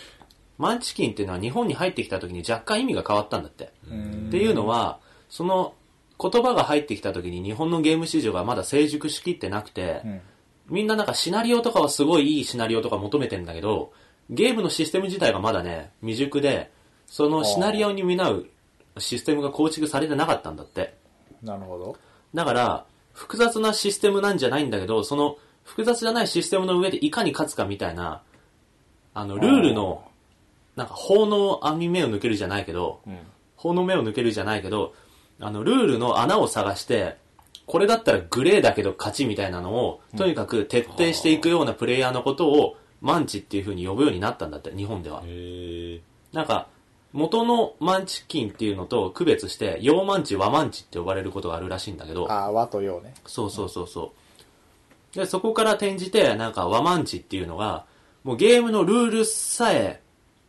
[0.58, 3.72] マンチキンっていうのは日本に入ってきた時に若干意味が変わったんだって。
[3.90, 5.74] うんっていうのは、その
[6.20, 10.20] 言葉が入ってきた時に日本のゲーム市場がまだ成熟しきってなくて、うん。
[10.68, 13.92] みんななんかシナリオとかはすごいいいシナリオとか求めてんだけど、
[14.28, 16.70] ゲームのシステム自体がまだね、未熟で、
[17.06, 18.46] そのシナリオに見合う
[18.98, 20.94] システムが構築されてなかったんだって。
[21.42, 21.96] なるほど。
[22.34, 28.22] だから、複雑なシステムなんじゃないんだけど、その複雑じゃないシステムの上でいかに勝つかみたいな、
[29.14, 30.04] あの、ルールの、
[30.76, 33.18] なんか法の網目を抜けるじゃないけど、うん。
[33.56, 34.94] 法の目を抜けるじゃないけど、
[35.40, 37.16] あの、ルールの穴を探して、
[37.66, 45.22] これだったらグレーだけど勝ちみたいなのを、とにかく徹底していくようなプレイヤーのことを、マンチっていう風に呼ぶようになったんだって、日本では。
[46.32, 46.68] なんか、
[47.12, 53.14] 元のマンチキンっていうのと区別して、洋マンチ、和マンチって呼ばれることがあるらしいんだけど、ああ、和と洋ね。
[53.26, 54.12] そうそうそうそ
[55.14, 55.18] う。
[55.18, 57.84] で、そこから転じて、なんか和マンチっていうのが、
[58.22, 60.00] もうゲームのルールさえ、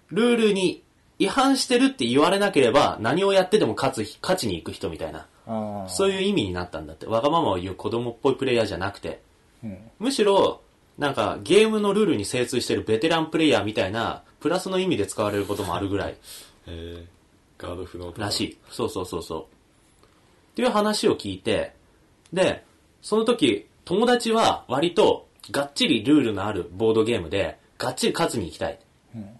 [0.09, 0.83] ルールに
[1.21, 7.05] 違反してるって言われなければ、何をやってでも勝つ、勝ちに行く人みたいな、あそういう意味になったんだって。
[7.05, 9.21] わがままを言う子供っぽいプレイヤーじゃなくて、
[9.63, 9.77] うん。
[9.99, 10.61] むしろ、
[10.97, 16.15] なんかゲームのルールに精通してるベテランプレイヤーみたいな、プラスの意味で使われることもあるぐらい
[16.65, 18.57] えー、ガード不能らしい。
[18.71, 19.41] そうそうそうそう。
[19.41, 19.45] っ
[20.55, 21.73] ていう話を聞いて、
[22.33, 22.63] で、
[23.03, 28.79] その時、友達は割とがっちりルールのあるボードゲームで、がっちり勝つに行きたい。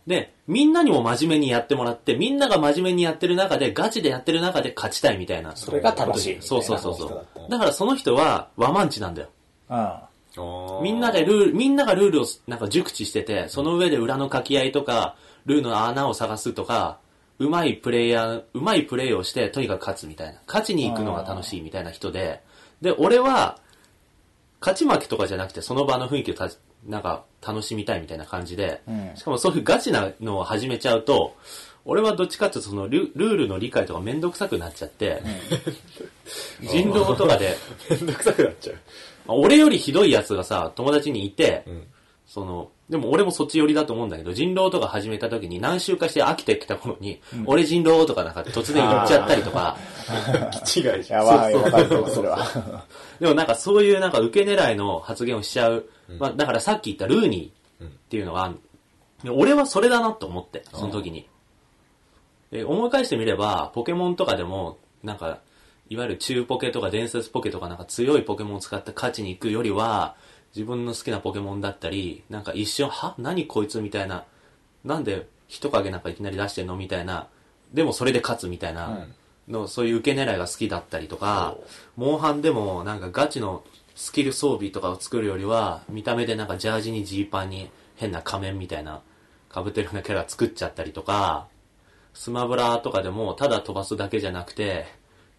[0.06, 5.56] で、みんなにも真面目にやってもらって、みんなが真面目にやってる中で、ガチでやってる中で勝ちたいみたいな。
[5.56, 7.50] それが楽しいそうそうそうそう。
[7.50, 9.30] だからその人は和マンチなんだよ。
[9.70, 17.00] ああーみんなでルール、みんながルールをなんか熟知してて、その上で裏の掛け合いとか、ルールの穴を探すとか、
[17.40, 20.42] うまいプレイヤー、うまいプレイをして、とにかく勝つみたいな。
[20.48, 22.42] 勝ちに行くのが楽しいみたいな人で、
[22.82, 23.58] で、俺は、
[24.60, 26.50] 勝ち負けとかじゃなくて、その場の雰囲気をた
[26.86, 31.36] なんか楽しみたいみたいな感じで、うんしかもそういうガチなのを始めちゃうと、
[31.86, 35.22] 俺はどっちかっていうとそのルルールの理解とかめんどくさくなっちゃって、
[36.62, 37.58] 人狼とかで、
[37.90, 38.76] めんどくさくなっちゃう。
[39.28, 41.88] まあ俺よりひどいやつがさ、友達にいて、うん。
[42.28, 49.78] その、でも俺もそっち寄りだと思うんだけど、人狼とか始めた時に何週かして飽きてきた頃に、俺人狼とかなんか突然言っちゃったりとか、
[50.66, 51.26] 気違いじゃん。
[51.26, 52.46] やばい、わかるとするわ。
[53.22, 55.86] でもなんかそういうなんか受け狙いの発言をしちゃう。
[56.20, 58.54] まあだからさっき言ったルーニーっていうのが
[59.30, 61.30] 俺はそれだなと思って、その時に。
[62.52, 65.40] で思い返してみれば、ポケモンとかでも、なんか、
[65.90, 70.16] いわゆる中ポケとか伝説ポケとかなんか強いポケモンを使って勝ちに行くよりは、
[70.56, 73.16] 自分の好きなポケモンだったり、なんか一瞬、は？
[73.18, 74.26] 何こいつみたいな、
[74.84, 77.28] なんで人影なんかいきなり出してんのみたいな、
[77.74, 79.06] でもそれで勝つみたいな。
[79.48, 81.58] の、そういう受け狙いが好きだったりとか、
[81.96, 83.64] モンハンでもなんかガチの
[83.96, 89.02] スキル装備とかを作るよりは、見た目でなんかジャージにジーパンに変な仮面みたいな、
[89.54, 91.48] 被ってるようなキャラ作っちゃったりとか、
[92.14, 94.86] スマブラとかでもただ飛ばすだけじゃなくて、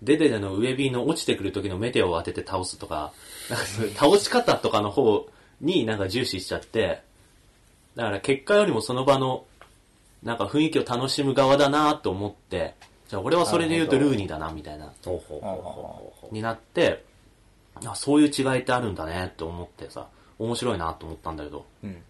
[0.02, 3.12] デデデの上 B の落ちてくる時のメテオを当てて倒すとか、
[3.48, 5.26] なんかそういう倒し方とかの方
[5.60, 7.02] になんか重視しちゃって、
[7.94, 9.44] だから結果よりもその場の
[10.22, 12.74] なんか雰囲気を楽しむ側だなと思って、
[13.08, 16.20] じゃあ俺はそれで言うとルーニーだなみたいな、ほうほうほうほう。
[16.20, 17.04] ほうになって、
[17.84, 22.02] あそういう違いってあるんだねって思ってさ、面白いなと思ったんだけど、うん。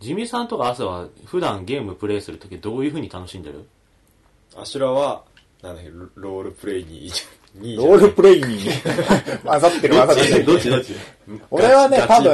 [0.00, 3.66] ジミさんとか朝は普段ゲームプレイするときどういう風に楽しんでる？
[4.56, 5.24] アシュラは、
[5.62, 7.62] なんだっけ、ロロールプレイにいいじゃん。
[7.62, 8.58] にロールプレイに。
[9.44, 10.44] 混ざってる混ざってる。
[10.44, 10.70] どっち？
[10.70, 10.92] どっち？
[11.50, 12.32] 俺はね、多分、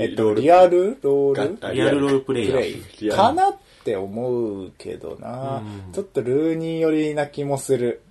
[0.00, 1.58] えっと、リアルロール？
[1.58, 5.92] ガリアルロールプレイかなって思うけどな、うん。
[5.92, 8.02] ちょっとルーニー寄りな気もする。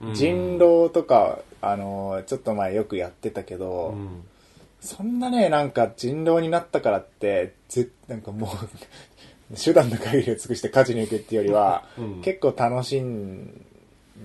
[0.00, 0.14] うん。
[0.14, 4.22] 人狼とか、あのーちょっと前よくやってたけど、うん。
[4.80, 8.50] そんなね、なんか人狼になったからって、ぜなんかもう、
[9.52, 12.22] 手段の限りを尽くして勝ちに行くっていうよりは、うん。
[12.22, 13.64] 結構楽しん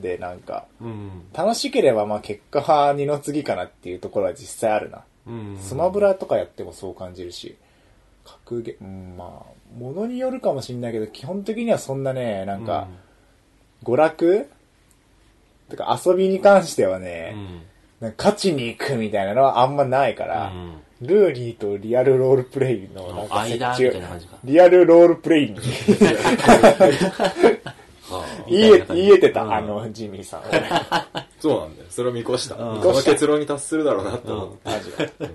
[0.01, 1.23] で、なんか、うん。
[1.33, 5.03] 楽しければまあ結果は二の次かなっていうところは実際あるな。
[5.27, 5.57] うん。
[5.59, 7.57] スマブラとかやってもそう感じるし、
[8.23, 12.87] 格ゲー、うん、まあ、ものによるかもしんないけど、基本的にはそんなね、なんか、
[13.83, 14.49] 娯楽？
[15.69, 17.61] てか遊びに関してはうね、ん。
[17.99, 25.61] なんか勝ちに行くみたいなのはあんまないから、うんルーリーとリアルロールプレイのなんか間みたいな感じかリアルロールプレイには
[28.47, 30.41] 言え言えてた、うんあの、ジミーさん。
[31.39, 31.87] そうなんだよ。
[31.89, 32.55] それを見越した。
[32.55, 34.57] うんその結論に達するだろうなって思って。
[35.23, 35.27] マ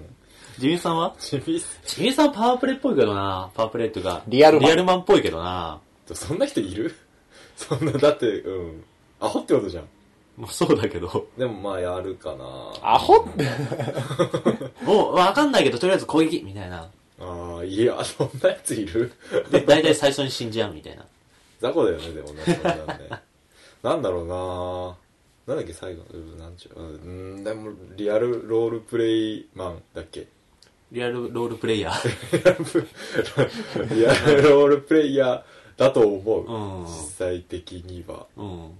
[0.58, 1.14] ジミさんは？
[1.18, 3.50] チ ビジミさんパワープレイっぽいけどな。
[3.54, 5.80] パワープレイっていうか、リアルマンリアルマンっぽいけどな。
[6.12, 6.94] そんな人いる？
[7.56, 8.84] そんな、だって、うん。
[9.20, 9.84] アホってことじゃん。
[10.36, 11.28] まあそうだけど。
[11.38, 12.44] でもまあやるかな。
[12.82, 13.16] アホ？
[13.16, 13.44] って、
[14.84, 16.90] もうわかんないけど、とりあえず攻撃みたいな。
[17.20, 19.12] ああ、いや、そんなやついる？
[19.50, 21.04] で、大体最初に死んじゃうみたいな。
[21.60, 23.08] 雑魚だよね、でもね、なんね。
[23.82, 24.26] なんだろう
[25.46, 26.02] ななんだっけ、最後。
[26.12, 26.80] うんなんちゅう。
[26.80, 30.26] うん、でも、リアルロールプレイマンだっけ？
[30.90, 32.84] リアルロールプレイヤー。
[33.94, 35.42] リアルロールプレイヤー
[35.76, 36.44] だと思う。
[36.44, 38.26] うん実際的には。
[38.36, 38.70] うん。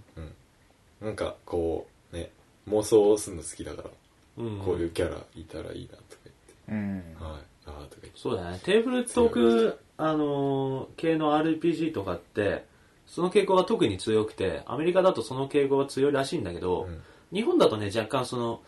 [1.00, 2.30] なんか、こう、ね、
[2.68, 3.90] 妄想するの好きだから、
[4.38, 4.59] うん。
[4.61, 6.20] こういうキャラいたらいいなとか
[6.68, 6.98] 言うん。
[7.00, 7.24] って。
[7.24, 7.33] はい。
[7.33, 8.20] ああ、とか言って。
[8.20, 8.61] そうだね。
[8.64, 12.64] テーブルトーク、あのー系の RPG とかって、
[13.07, 17.02] その傾向が特に強くて、アメリカだとその傾向が強いらしいんだけど、うん
[17.33, 18.61] 日本だとね、若干その、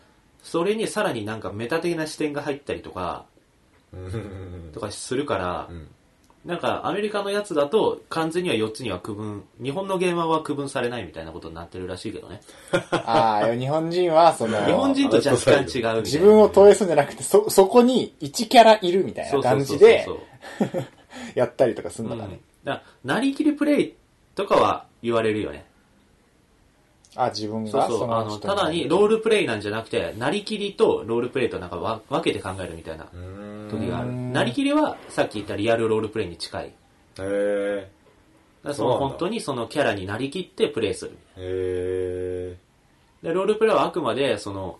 [0.43, 3.25] それにさらになんかメタ的な視点が入ったりとか、
[3.93, 5.87] うんとかするからう、ん
[6.45, 12.41] なんかアメリカのやつだと完全には4つには区分、日本のゲーマーは区分されないみたいなことになってるらしいけどね。
[12.91, 16.01] ああ、日本人は、その、日本人と若干違うみたいな。
[16.01, 20.07] 自分を投影するんじゃなくて、そ、そこに1キャラいるみたいな感じで
[21.35, 22.39] やったりとかするのかね。
[22.63, 23.93] だから、なりきりプレイ
[24.35, 25.66] とかは言われるよね。
[27.17, 28.11] あ、自分がそうそう。
[28.11, 33.05] あの、ただにロールプレイなんじゃなくて、なりきりとロールプレイとなんかわ分けて考えるみたいな。
[33.69, 34.09] 時がある。
[34.09, 36.65] うんなりきりはさっき言ったリアルロールプレイに近い。
[36.67, 36.71] へ
[37.19, 37.89] え。
[38.63, 41.11] だその本当にそのキャラになりきってプレイする。
[41.37, 42.57] へ
[43.23, 43.27] え。
[43.27, 44.77] で、ロールプレイはあくまでその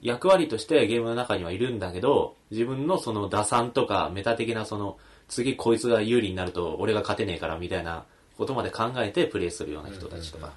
[0.00, 8.04] 役割としてゲームの中にはいるんだけど、自分のその打算とかメタ的なその次こいつが有利になると俺が勝てねえからみたいな
[8.36, 10.52] ことまで考えてプレイするような人たちとか。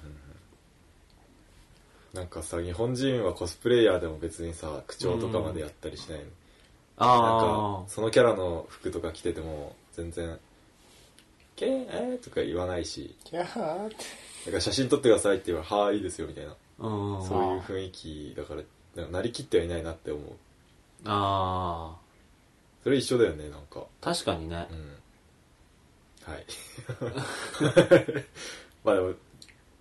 [2.16, 6.24] なんかさ、日本人はコスプレイヤーでも別にさ、口調とかまでやったりしないの？
[7.22, 10.38] なんあか、そのキャラの服とか着てても、全然、
[11.56, 13.96] けーえーとか言わないし、キャーって。
[14.46, 16.56] なんか写真撮ってくださいって言えば、はーいいいですよみたいな。
[16.78, 18.54] そういう雰囲気だか
[18.96, 20.24] ら、なりきってはいないなって思う。
[21.04, 21.96] ああ、
[22.82, 23.84] それ一緒だよね、なんか。
[24.00, 24.74] 確かにねう。
[26.30, 26.32] ん。
[26.32, 26.46] はい。
[28.84, 29.14] まあでも、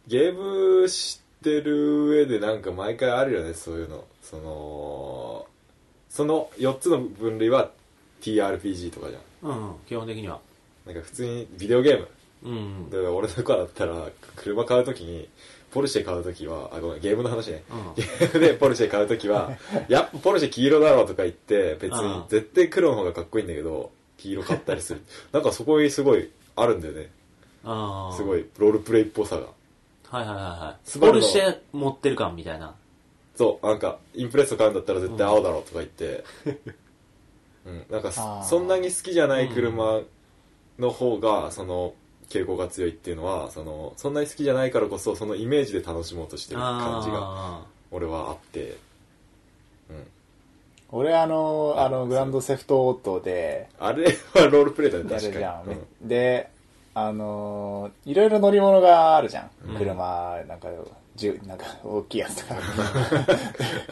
[0.08, 4.04] ゲーム知ってる上でなんか毎回あるよね、そういうの。
[4.24, 5.46] その、
[6.10, 7.70] その4つの分類は
[8.22, 9.52] TRPG とかじゃん。
[9.52, 10.40] うん、基本的には。
[10.86, 12.08] なんか普通にビデオゲーム。
[12.44, 12.90] うん。
[12.90, 15.30] だから俺とかだったら、車買うときに、
[15.72, 17.64] ポルシェ買うときは、あ、ごめん、ゲームの話ね。
[17.70, 19.52] うんゲームでポルシェ買うときは、
[19.88, 25.02] やっぱポルシェ黄色だろうとか言って、別うんに絶対黒の方がかっこいいんだけど、黄色買ったりする。
[25.34, 27.12] なんかそこにすごいあるんだよね。
[27.64, 28.16] ああ。
[28.16, 29.48] すごい、ロールプレイっぽさが。
[30.16, 30.90] はいはいはいはい。
[30.90, 32.76] スバルのポルシェ持ってる感みたいな。
[33.36, 36.24] そう、なんか、インプレッソ買うんだったら絶対青だろうとか言って、
[37.66, 40.02] うん、なんかあーそ、そんなに好きじゃない車
[40.80, 41.94] の方が、その、
[42.30, 48.78] 傾向が強いっていうのは、その、そんなに好きじゃないからこそ、そのイメージで楽しもうとしてる感じが、あ俺はあって、
[49.90, 50.08] うん。
[50.92, 55.34] 俺あの、あの、グランドセフトオートで、あれはロールプレイだね、や確かに。
[55.34, 55.64] るじゃん。
[55.68, 55.72] う
[56.06, 56.55] んで、
[56.96, 59.50] あのーいろいろ乗り物があるじゃん。
[59.70, 60.70] うん車、なんか、
[61.16, 62.62] じゅなんか、大きいやつとか。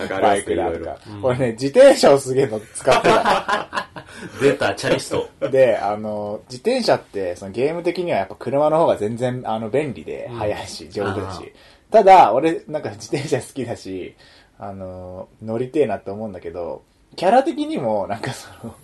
[0.21, 0.97] バイクだとか。
[1.07, 3.21] うん俺ね、自転車をすげえの使ってた。
[3.25, 3.89] あ。
[4.41, 5.49] 出た、チャリスト。
[5.49, 11.53] で、あの、自転車って、そのゲーム的にはやっぱ車の方が全然、あの、便利で、うん速いし、丈夫だあし。
[11.91, 14.15] ただ、俺、なんか自転車好きだし、
[14.57, 16.83] あの、乗りてえなって思うんだけど、
[17.15, 18.75] キャラ的にも、なんかその、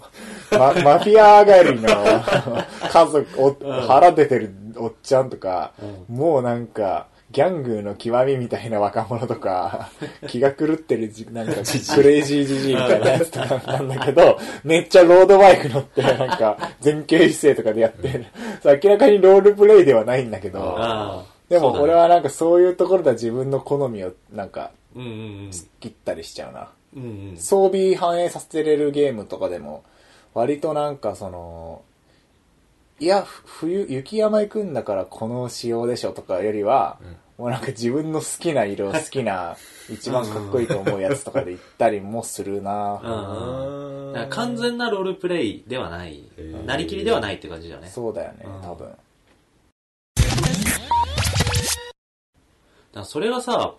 [0.59, 1.87] ま、マフィア上がりの
[2.89, 3.81] 家族、おん。
[3.87, 5.71] 腹出てるおっちゃんとか、
[6.09, 9.89] うもうなんか、ギャングの極みみたいな若者とか、
[10.27, 11.53] 気が狂ってるじ、なんか、
[11.95, 18.25] クレイジージジイみたいなやつとかなんだけど、めっちゃロードバイク乗って、なんか、前傾姿勢とかでやってる。
[18.83, 21.23] 明らかにロールプレイではないんだけど。
[21.49, 25.51] でも俺はなんかそういうところでは自分の好みをなんかうんうん。
[25.79, 26.67] 切ったりしちゃうな。
[26.95, 27.03] うん。
[27.03, 27.37] うんうん。
[27.37, 29.83] 装備反映させれるゲームとかでも、
[30.33, 31.81] 割となんかその、
[32.99, 36.99] いや、ふ冬、雪山行くんだからこの仕様でしょとかよりは、
[37.37, 39.55] もうなんか自分の好きな色、好きな、
[39.89, 42.99] 一番かっこいいと思うやつとかで行ったりもするな。
[43.01, 46.23] うん完全なロールプレイではない
[46.65, 47.87] なりきりではないって感じだよね。
[47.87, 48.87] そうだよねうん、多分。
[48.87, 48.99] だか
[52.93, 53.75] らそれがさ、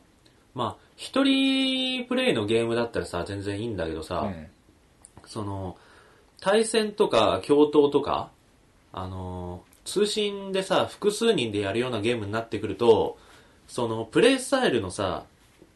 [0.55, 4.47] まあ、一人プレイのゲームだったらさ、全然いいんだけどさ、うん。
[5.25, 5.79] その、
[6.43, 8.31] 対戦とか共闘とか、
[8.93, 13.17] あの、通信でさ、複数人でやるようなゲームになってくると、
[13.67, 15.25] その、プレイスタイルのさ、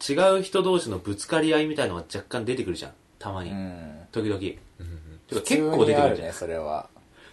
[0.07, 2.91] 違う人同士のぶつかり合いみたいのが若干出てくるじゃん。
[3.17, 3.49] たまに。
[3.49, 4.01] うん。
[4.11, 4.37] 時々。
[4.37, 6.27] うんうんてか結構出てくるじゃん。
[6.27, 6.87] ね、それは。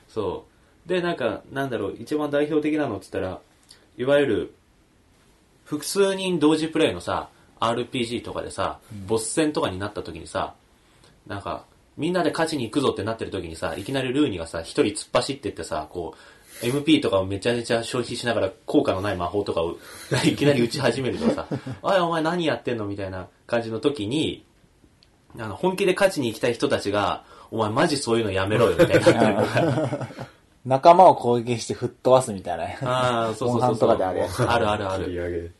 [0.08, 0.46] そ
[0.86, 0.88] う。
[0.88, 3.40] で、なんか、なんだろう、一番代表的なのって言ったら、
[3.98, 4.54] いわゆる、
[5.66, 7.28] 複数人同時プレイのさ、
[7.62, 10.54] RPG とかでさ、ボス戦とかになった時にさ、
[11.26, 11.64] なんか、
[11.96, 16.14] みんなで勝ちに行くぞってなってる時にさ、いきなりルーニがさ、一人突っ走ってってさ、こ
[16.62, 19.76] う、MP とかをめちゃめちゃ消費しながら効果のない魔法とかを
[20.24, 21.46] いきなり打ち始めるとかさ、
[21.82, 24.44] おいお前何やってんのみたいな感じの時に、
[25.38, 30.08] あの、本気で勝ちに行きたい人たちが、お前マジそういうのやめろよみたいになってるとか、
[30.64, 32.64] 仲間を攻撃して吹っ飛ばすみたいな。
[32.88, 33.98] ああ、そうそうモンハンとそうそう。
[33.98, 35.54] かであるやつあるあるある。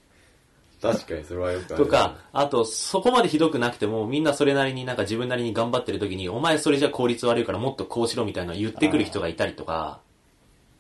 [0.83, 1.85] 確かにそれはよくある。
[1.85, 10.01] とか、あと、そこまでひどくなくても、みんなそれなりになんか自分なりに頑張ってる時に、お前それじゃ効率悪いからもっとこうしろみたいなの言ってくる人がいたりとか、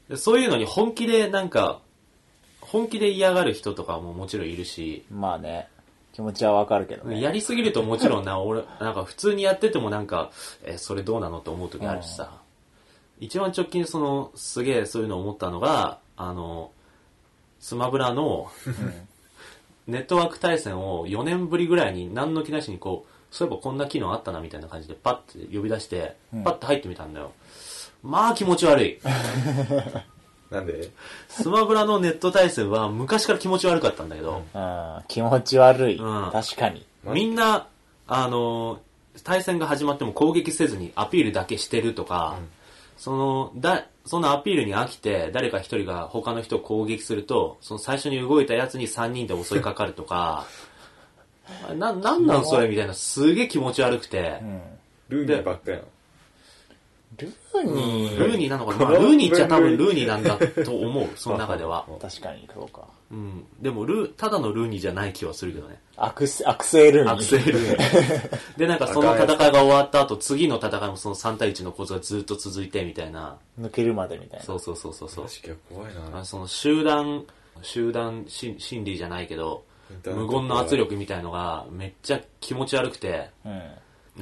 [0.09, 1.81] でそういうのに本気でなんか、
[2.61, 5.69] 本気で嫌がる人とかももちろんいるし、まあね、
[6.13, 7.21] 気持ちはわかるけどね。
[7.21, 10.31] やりすぎるともちろんな、俺、なんか普通にやっててもなんか、
[10.65, 12.41] え、それどうなのって思う時あるしさ。
[13.21, 16.73] 一番直近でその、すげえそういうのを思ったのが、あの、
[17.61, 18.51] スマブラの、
[19.87, 27.33] ネットワーク対戦を4年ぶりぐらいに何の気なしにこう、そういえばこんな機能あったなみたいな感じでパッて呼び出して、パッて入ってみたんだよ。
[28.03, 28.99] まあ気持ち悪い。
[30.51, 30.91] なんで？
[31.29, 35.97] スマブラのネット対戦は昔から気持ち悪かったんだけど、うん、気持ち悪い。
[35.97, 36.85] うん確かに。
[37.05, 37.67] みんな、
[38.07, 38.81] あの、
[39.25, 42.37] 対戦が始まっても攻撃せずにアピールだけしてるとか、
[43.03, 50.47] その、だ、そのアピールに飽きて、誰か一人が他の人を攻撃すると、その最初に動いたやつに3人で襲いかかるとか、
[51.75, 54.61] な、なんなんそれみたいな、すげえ気持ち悪くてう、ん。
[55.09, 55.83] ルーニーばっかやん。
[57.19, 61.87] ルーニー、ルーニーなのかな、まあルーニーっちゃ多分ルーニーなんだと思う、 その中では。
[62.01, 62.87] 確かに、そうか。
[63.11, 63.47] うん。
[63.61, 65.79] でも、ルー、ただのルーニーじゃない気はするけどね。
[65.97, 67.13] アクセ、アクセルーニー。
[67.13, 67.59] アクセル。
[68.57, 73.37] で、なんかその戦いが終わった後、次の戦いもその3対1の構図がずっと続いてみたいな。
[73.61, 74.47] 抜けるまでみたいな。
[74.47, 75.31] そうそうそうそうそうマ。
[75.31, 77.25] ジか怖いなあその集団、
[77.61, 79.65] 集団し心理じゃないけど、
[80.07, 83.51] 無言の圧力みたいのがめっちゃ気持ち悪くて、う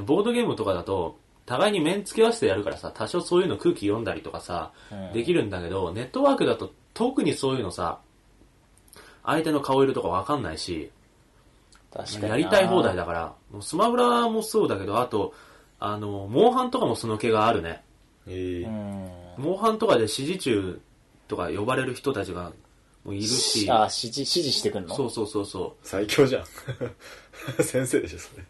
[0.01, 0.05] ん。
[0.05, 1.17] ボードゲームとかだと、
[1.51, 7.99] 互いに面付け合わせてやるからさ、多少そういうの空気読んだりとかさ、うんできるんだけど、ネットワークだと特にそういうのさ、
[9.25, 10.93] 相手の顔色とかわかんないし、
[11.93, 12.29] 確かにな。
[12.29, 15.35] やりたい放題だから、もうスマブラもそうだけど、あと、
[15.81, 17.83] あの、モンハンとかもその気があるね。
[18.29, 19.11] ええうん。
[19.45, 20.81] モンハンとかで指示中
[21.27, 22.53] とか呼ばれる人たちが
[23.05, 24.95] もういるし、あ、指示、指示してくんの？
[24.95, 26.45] そうそうそうそ最強じゃん。
[27.65, 28.45] 先生でしょ、それ。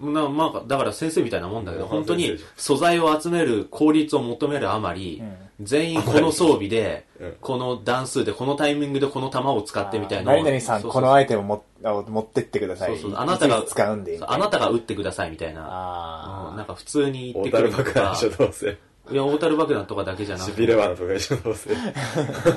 [0.00, 0.10] う。
[0.10, 5.22] なまあ、だから先生みたいなもんだけど、うん本当に素材を集める効率を求めるあまり、
[5.60, 12.98] 全員この装備でうん、この段数で、このタイミングでこの弾を使ってみたいな何々さん、このアイテムもあ持ってってください。
[12.98, 14.18] そうそうあなたが使うんで。
[14.20, 16.54] あなたが撃ってくださいみたいな。
[16.56, 18.16] なんか普通に言ってくるのとか。
[19.10, 21.74] いや、大樽爆弾とかだけじゃなくて、しびれ花とかでしょ、どうせ。
[21.74, 21.78] そ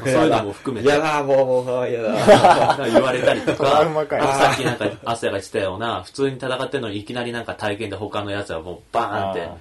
[0.05, 2.89] ういうのも含めて、やだ、もう、もう、やだ。
[2.89, 9.57] 言われたりとか、さっきなんか、汗が言ってたような、普通に戦ってるのにいきなりなんか体験で他のやつはもうバーンってあ、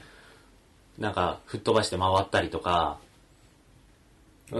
[0.98, 3.06] なんか吹っ飛ばして回ったりとか、うん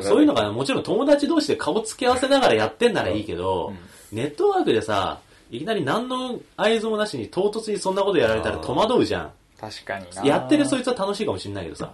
[0.02, 3.72] そういうのがもちろん友達同士で顔付け合わせながらやってんならいいけど、
[4.10, 9.30] ネットワークでさ、いきなり何の合図もなしに唐突にそんなことやられたら戸惑うじゃん。
[9.60, 10.24] 確かにな。
[10.24, 11.92] やってるそいつは楽しいかもしんないけどさ。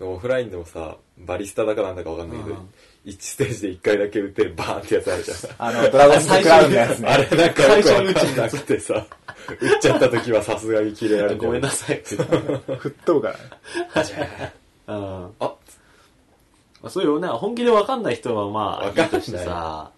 [0.00, 2.68] オフラインでもさ、バリスタだかなんだかわかんないけどうん、
[3.06, 5.36] 1ステージで1回だけ撃ってバーンってやつあるじゃん。
[5.58, 7.08] あの、ドラゴンズクラウンのやつね。
[7.08, 9.06] あれなんかよくわかんなくてさ、
[9.60, 12.16] 撃っちゃった時はさすがに切れられてごめんなさいって。
[12.16, 14.52] 吹っ飛ぶからね。
[14.88, 15.54] う んあ、
[16.88, 19.92] そういうね、本気でわかんない人はまあ、わかんしてさ、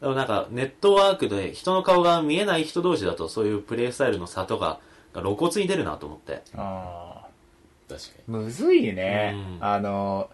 [0.00, 4.78] でもなんかネットワークで人の顔が見えない人同士だとそういうプレイスタイルの差とか
[5.14, 6.42] が露骨に出るなと思って。
[6.54, 7.05] あ
[7.88, 9.34] 確かーむずいね。
[9.58, 9.64] うん。
[9.64, 10.30] あの、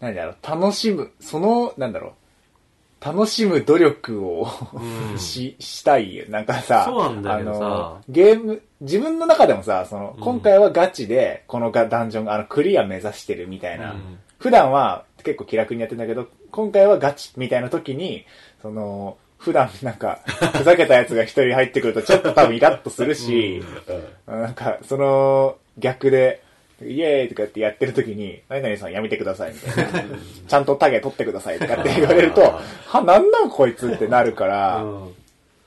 [0.00, 2.14] 何だろう、楽しむ、その、なんだろ
[3.00, 4.48] う、楽しむ努力を、
[5.12, 5.18] うん。
[5.20, 6.24] し、したいよ。
[6.28, 7.66] なんかさ、そうなんだけどさ。
[7.66, 10.20] あの、ゲーム、自分の中でもさ、その、うん。
[10.20, 14.18] 今回はガチで、このがダンジョン、あの、クリア目指してるみたいな、うん。
[14.38, 18.24] 普段は結構気楽にやってんだけど、今回はガチみたいな時に、
[18.62, 20.20] その、普段なんか、
[20.56, 23.58] ふざけたやつが一人入ってくるとちょっと多分イラッとするし、に。
[24.26, 24.42] うん。
[24.42, 26.42] なんか、その、逆で、
[26.86, 30.16] イエーイとかってやってる時に、何々さんやめてくださいみたいな。
[30.46, 35.14] ちゃんとタゲ取ってくださいとかって言われると、あは、なんなんこいつってなるから、うん。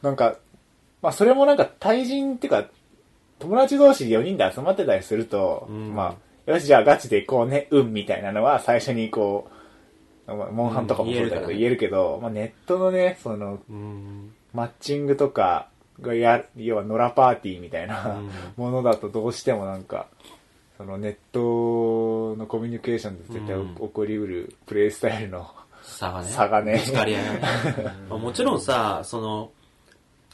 [0.02, 0.38] なんか、
[1.02, 2.68] まあそれもなんか対人っていうか、
[3.40, 5.94] 友達同士4人で集まってたりすると、うん。
[5.96, 6.16] ま
[6.48, 9.50] あ、よしじゃあガチで行こうね、うんみたいなのは最初にこ
[10.28, 14.34] う、まあモンハンとかもそうだけどうん言えるけど、まあネットのね、その、うん。
[14.54, 15.68] マッチングとか
[16.02, 18.32] がや、要は野良パーティーみたいな、うん。
[18.58, 20.08] ものだとどうしてもなんか、
[20.78, 25.50] そのネットのコミュニケーションで絶対うん起こりうるプレイスタイルの
[25.82, 26.30] 差がね。
[26.30, 27.24] 差がねぶつかり合い
[28.10, 29.52] まあもちろんさ、その、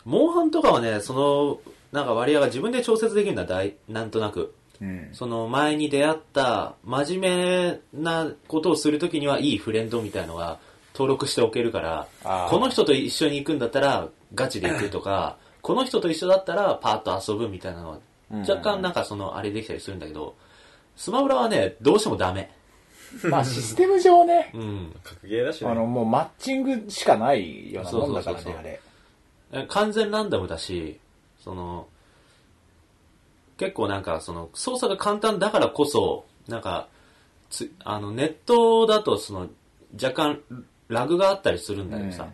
[0.03, 1.59] モンハンとかはね、その、
[1.91, 4.53] なんか割合が自分で調節できるんだ、だいなんとなく。
[4.81, 5.09] うん。
[5.13, 10.57] その前に出会った真面目なことをするときにはいいフレンドみたいのが
[10.93, 12.07] 登録しておけるから
[12.49, 18.01] この人と一緒に行くんだったらガチで行くとか、 この人と一緒だったらパーッと遊ぶみたいなのはうん
[18.41, 20.35] 若干なんかそのあれできたりするんだけど、
[20.95, 22.51] スマブラはね、どうしてもダメ。
[23.29, 24.95] まあシステム上ね、うん。
[25.03, 25.69] 格ゲーだしね。
[25.69, 28.79] あの、もうマッチングしかないようなもんだからね、そうそうそうそうあれ。
[29.51, 30.99] え完全ランダムだし、
[31.43, 31.87] その、
[33.57, 36.87] 結構なんかその操作が簡単だからこそ、なんか、
[37.49, 39.47] つあのネットだとその
[39.93, 40.39] 若干
[40.87, 42.29] ラグがあったりするんだけどさ、うん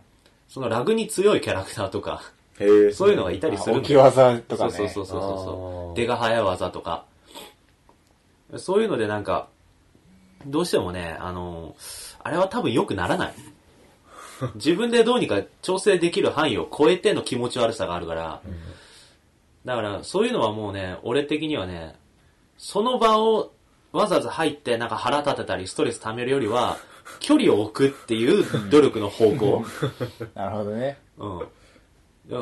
[0.50, 2.24] そのラグに強いキャラクターとか、
[2.94, 4.72] そういうのがいたりする置き技とかね。
[4.72, 5.98] そうそうそうそう。
[5.98, 7.06] 出が早い技とか。
[8.58, 9.48] そういうのでなんか、
[10.46, 11.76] どうしてもね、あの、
[12.22, 13.34] あれは多分良くならない。
[14.56, 18.42] 自分でどうにか調整できる範囲を超えての気持ち悪さがあるから、
[19.66, 21.96] だからそういうのはもうね、俺的にはね、
[22.58, 23.52] その場を
[23.92, 26.78] わざわざ入ってなんか腹立てたりストレス溜めるよりは、
[27.20, 29.66] 距離を置くっていう努力の方向。
[30.36, 30.98] なるほどね。
[31.18, 31.48] うん。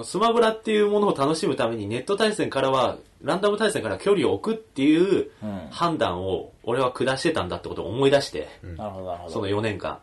[0.03, 5.31] スマブラっていうものを楽しむためにネット対戦からは、ランダム対戦から距離を置くっていう
[5.71, 8.83] 判断を俺は下してたんだってことを思い出して、うん、そ
[9.41, 9.99] の4年間。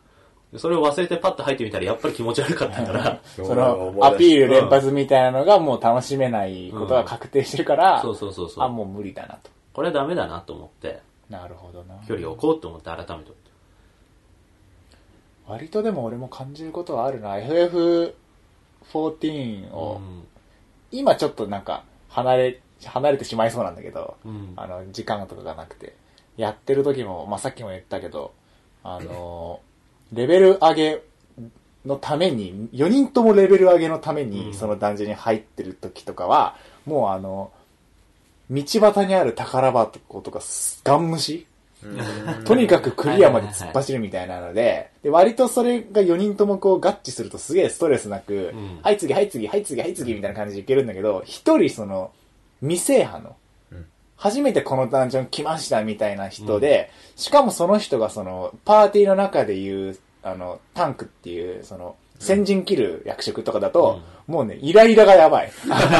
[0.57, 8.63] それを忘れてパッと入ってみたらやっぱり気持ち悪かったから そのアピール連発みたいなのがもう楽しめないことが確定してるから、うん、そうそうそうそう。
[8.63, 9.49] あ、もう無理だなと。
[9.73, 11.01] これはダメだなと思って。
[11.29, 11.95] なるほどな。
[12.07, 13.31] 距離を置こうと思って改めて。
[15.47, 17.37] 割とでも俺も感じることはあるな。
[17.37, 18.15] FF
[18.93, 20.01] 14を、
[20.91, 25.93] 今ちょっとなんか離れ、離れてしまいそうなんだけど、うん、あの、時間とかがなくて。
[26.37, 28.33] やってる時も、まあ、さっきも言ったけど、
[28.83, 29.61] あの、
[30.11, 31.01] レベル上げ
[31.85, 36.55] のために、4人ともレベル上げのために、その団地に入ってる時とかは、
[36.85, 37.51] もうあの、
[38.51, 40.41] 道端にある宝箱とか、
[40.83, 41.47] ガン虫
[42.45, 48.79] とにかくクリアまで突っ走るみたいなので、で、割とそれが4人ともこう合致するとすげえストレスなく、ん。
[48.81, 52.11] はい次、はい次、はい次、はい次みたいな感じでいけるんだけど、一人その、
[52.61, 53.35] 未制覇の、
[53.71, 53.85] うん。
[54.17, 65.51] 初めてこのダンジョン来ましたみたいな人で、しかもその人がその、パーティーの中でいう、あの、タンクっていう、その、先陣切る役職とかだと、もうね、イライラがやばい。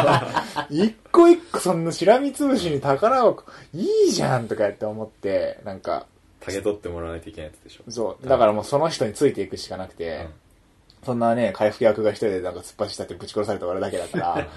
[0.70, 3.44] 一個一個そんなしらみつぶしに宝箱、
[3.74, 6.08] いいじゃんとかって思って、なんか、
[6.40, 7.84] 竹取ってもらわないといけないやつでしょ？
[7.92, 8.28] そう。
[8.28, 10.34] だからもうその人についていくしかなくて、うん
[11.06, 14.48] そんなね、回復役が一人でなんか突っ走ったってぶち殺された俺だけだから、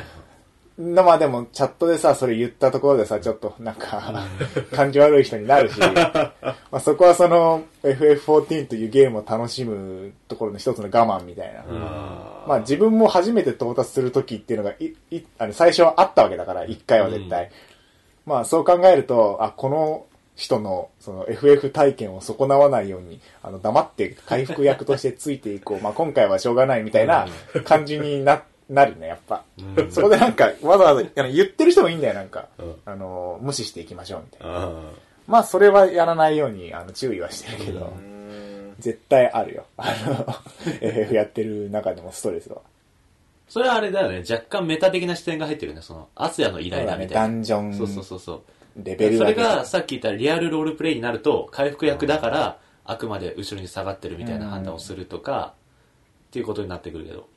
[0.78, 4.24] なまあでも、チャットでさ、それ言ったところでさ、ちょっとなんか、
[4.72, 6.32] 感じ悪い人になるし、 ま
[6.70, 11.64] あそこはその、FF14 というゲームを楽しむところの一つの我慢みたいな。
[11.68, 17.50] あまあ自分も初めて到達するときっていうのがい、い、あの、最初はあったわけだから、一回は絶対。
[18.24, 20.06] まあそう考えると、あ、この
[20.36, 25.82] 人の、その FF 体験を損なわないように、あの、黙って回復役としてついていこう。
[25.82, 27.26] まあ今回はしょうがないみたいな
[27.64, 29.44] 感じにな、なるね、やっぱ。
[29.76, 32.48] うんそこでなんか、わざわざ、言ってる人もいいんだよ、なんか。
[32.58, 34.62] うんあの、無視していきましょう、みたいな。
[34.64, 34.70] あ
[35.26, 37.92] まあそれはやらないように、あの、注意はしてるけど。
[38.78, 39.66] 絶対あるよ。
[39.76, 40.26] あの、
[40.80, 42.58] FF やってる中でもストレスは。
[43.48, 47.22] それはあれだよね、若干メタ的な視点が入ってるね、その、アスヤのイライラみたいな。
[47.22, 48.42] ダンジョンそうそうそうそう。
[48.82, 55.54] レベルそれけがさっき言ったリアルロールプレイになると回復役だからあくまで後ろに下がってるみたいな判断をするとか
[56.28, 57.28] っていうことになってくるけど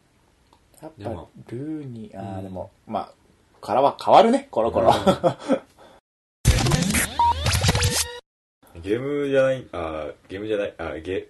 [0.81, 1.29] やっぱでも。
[1.49, 2.43] ルーに、ああ、うん。
[2.43, 3.11] でも、まあ、
[3.65, 4.91] からは変わるね、コロコロ。
[8.81, 11.27] ゲームじゃない、あーゲームじゃない、あーゲ、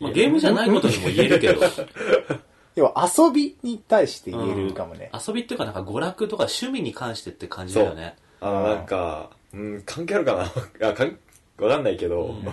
[0.00, 1.60] まあ、ゲームじゃないことにも言えるけど。
[2.74, 5.10] 要は遊びに対して言えるかもね。
[5.12, 8.16] 遊びっていうかなんか娯楽とか趣味に関してって感じだよね。
[8.40, 10.34] あの、なんか、うん、関係あるか
[10.80, 10.88] な？
[10.90, 11.18] あかん
[11.58, 12.46] わかんないけど、うん。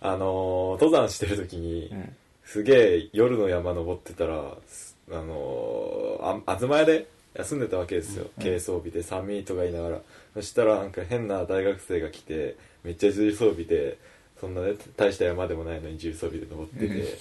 [0.00, 2.16] あのー登山してる時に、うん。
[2.44, 8.26] すげえ夜の山登ってたら、すあのーあ、東屋で休んでたわけですよ。
[8.38, 10.00] 軽装備で寒いとか言いながら。
[10.34, 13.98] そしたらなんか変な大学生が来て、めっちゃ重装備で、
[14.40, 17.18] そんなね、大した山でもないのに重装備で登ってて、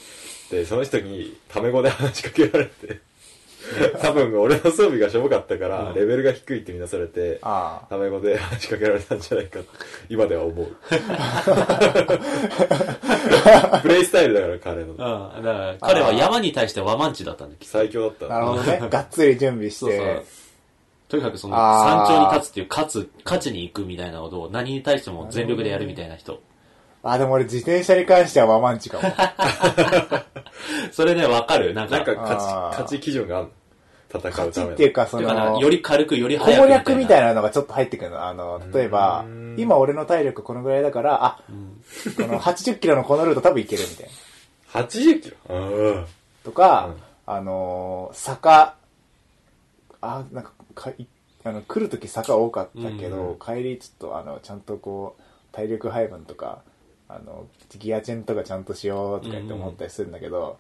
[0.52, 3.00] で、その人にタメ語で話しかけられて、
[4.02, 7.88] 多分俺の装備がしょぼかったから、うんレベルが低いって見なされて、ああ。
[7.90, 9.66] タメ語で話しかけられたんじゃないかと
[10.10, 10.68] 今では思う。
[13.82, 14.98] プレイスタイルだから彼のうん。
[14.98, 18.28] だから彼は山に対してワマンチだったんだ最強だった。
[18.28, 18.80] なるほどね。
[18.90, 20.24] がっつり準備しそうそうて。
[21.10, 26.40] とにかくその山頂に立つっていう勝つ勝ちに行くみたいなことを何に対しても全力でやるみたいな人
[27.04, 29.04] あ、でも俺自転車に関してはワマンチかも。
[30.92, 33.52] それねわかるなんかなんか勝ち、勝ち基準があるの？
[34.10, 34.74] 戦う勝ちための。
[34.74, 38.26] っていうか、その、より軽くより速く攻略みたいななのがちょっと入ってくるの。
[38.26, 41.42] あの、例えばうん、今俺の体力このぐらいだから、あ、
[42.16, 44.10] この80キロのこのルート多分行けるみたい
[44.74, 44.82] な。
[44.82, 45.38] 80キロ？
[45.50, 46.06] うん。
[46.44, 48.76] とか、うんあのー坂、
[50.00, 51.08] あ、なんかかい
[51.44, 56.62] あの、来るとき坂多かったけど、うん帰りちょっと、あの、ちゃんとこう、体力配分とか、
[57.10, 57.48] あの、
[57.78, 60.58] ギアチェンとかちゃんとしようとか言って思ったりするんだけど、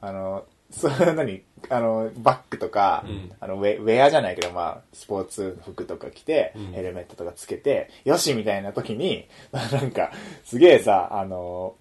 [0.00, 1.42] あの、それ何？
[1.68, 3.32] あの、バッグとか、うん。
[3.40, 6.72] あのウェ、ウェアじゃないけど、まあ、スポーツ服とか着て、うん。
[6.72, 10.10] ヘルメットとかつけて、よしみたいな時に、 なんか、
[10.44, 11.74] すげえさ、あの、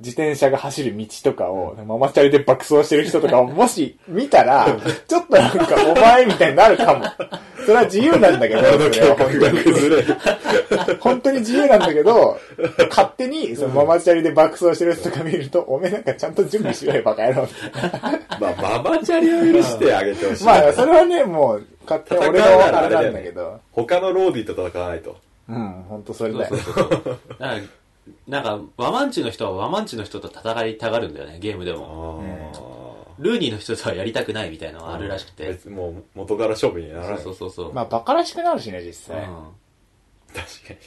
[0.00, 4.66] 自転車が走る道とかを、ママチャリで爆走してる人とかをもし見たら、
[5.06, 7.04] ちょっとなんかお前みたいになるかも。
[7.70, 9.62] それは自由なんだけど、 それは本当に。
[9.62, 10.16] 崩れる。
[10.98, 12.36] 本当に自由なんだけど、
[12.88, 17.48] 勝手にそのママチャリで爆走してる人とか見ると、おめえなんかちゃんと準備しろよ、バカ野郎。
[18.40, 20.44] まあ、ママチャリを許してあげてほしい。
[20.44, 23.60] まあ、それはね、もう、勝手に俺のあれなんだけど。
[23.70, 25.16] 他のローディと戦わないと。
[25.48, 26.56] うん、本当それだよ
[28.26, 32.24] なんか、ワマンチの人はワマンチの人と戦いたがるんだよね、ゲームであも。
[33.20, 33.22] あ。
[33.22, 35.46] ルーニーの人とはやりたくないみたいなのがあるらしくて。
[35.48, 37.18] 別にもう元から勝負にならない。
[37.18, 37.72] そうそうそうそう。
[37.72, 39.24] まあ、バカらしくなるしね、実際。
[39.24, 39.44] うん
[40.34, 40.78] 確かに。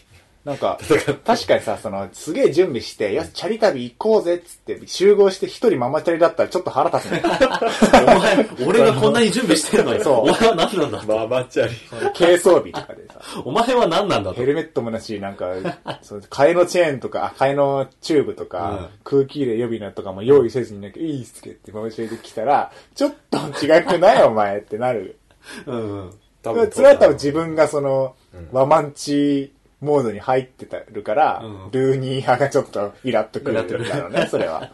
[0.46, 0.78] なんか、
[1.26, 7.24] 確かにさ、その、すげえ準備して、よし、チャリ旅行こうぜっつって、集合して一人ママチャリだったらちょっと腹立つね。
[7.26, 11.02] お前、俺がこんなに準備してるのに、そうお前は何なんだ？
[11.16, 11.74] ママチャリ。
[12.14, 14.46] 軽装備とかでさ、お前は何なんだとヘ。
[14.46, 15.46] ルメットもなし、なんか、
[16.04, 25.18] その替えのチェーンとか、あ替えのチューブとか、空気入れ予備のとかも用意せずになんか、いいっすけってママチャリで来たら、ちょっと違くないお前ってなる。
[25.66, 26.12] うんうん。
[26.42, 29.54] 多それは多分自分がその、うんワマンチ
[29.84, 34.72] モードに入ってたるから、うんルーニー派がちょっとイラっとくるイラっとくるんだろうね、 それは。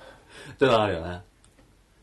[0.54, 1.22] ってのはあるよね。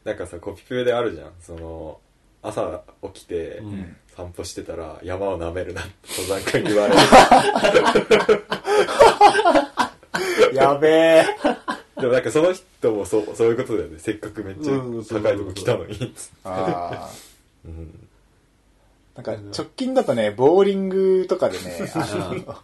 [0.04, 1.32] なんかさ、コピペであるじゃん。
[1.40, 1.98] その、
[2.42, 2.82] 朝
[3.12, 5.92] 起きてん散歩してたら山を舐めるなって
[6.22, 8.46] 登山家に言われる。
[10.54, 11.26] やべえ。
[12.00, 13.98] でもなんかその人もそう、そういうことだよね。
[13.98, 16.14] せっかくめっちゃ高いとこ来たのに。
[16.44, 18.06] あー うん
[19.16, 22.54] なんか直近だとね、ボーリングとかでね、あの、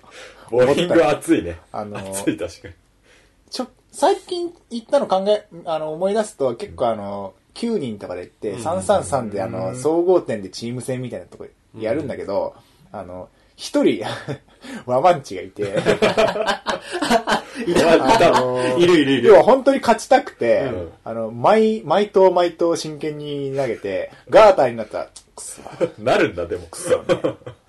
[0.52, 1.58] ボーリングは熱いね。
[1.72, 2.74] あの熱い確かに。
[3.50, 11.46] ちょ、最近行ったの考え、あの、思い出すと結構あの、9人とかで行って、333であの、総合点でチーム戦みたいなとこ
[11.78, 12.54] やるんだけど、
[12.92, 14.02] あの、一人、
[14.86, 15.74] ワマンチがいて、
[16.44, 16.74] あ
[18.40, 19.28] のいるいるいる。
[19.28, 20.92] 要は本当に勝ちたくて、うん。
[21.04, 25.60] あの、毎、毎投毎投真剣に投げて、ガーターになったら、くそ、
[25.98, 26.62] なるんだ、でも。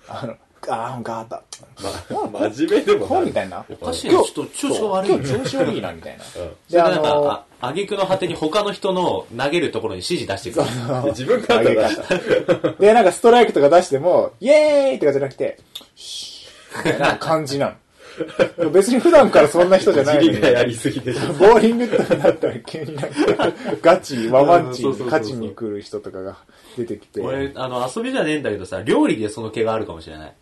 [0.08, 0.36] あの、
[0.68, 3.26] あーガーター、ま、真面目でもこなる。
[3.26, 3.64] うみたいな。
[3.68, 6.24] おかしいな、ちょっと調子が悪い今日調子悪いな、みたいな。
[6.24, 10.66] うんで、あなんか、の、あ、あげくの果てに他の人の投げるところに指示出してくる。
[11.10, 12.02] 自分から投げ出した。
[12.68, 12.80] 方。
[12.80, 15.58] で、なんかストライクとか出しても、イエーイとかじゃなくて、
[15.94, 17.74] シーみたいな感じなの。
[18.70, 21.32] 別に普段からそんな人じゃないがやりすぎでしょ。
[21.32, 23.52] ボーリングとかだったら急になんか、
[23.82, 26.36] ガチ、ワマンチ勝ちに来る人とかが
[26.76, 27.20] 出てきて。
[27.20, 30.34] 俺、あの、遊びじゃねえんだけどさ、料理でその毛があるかもしれない。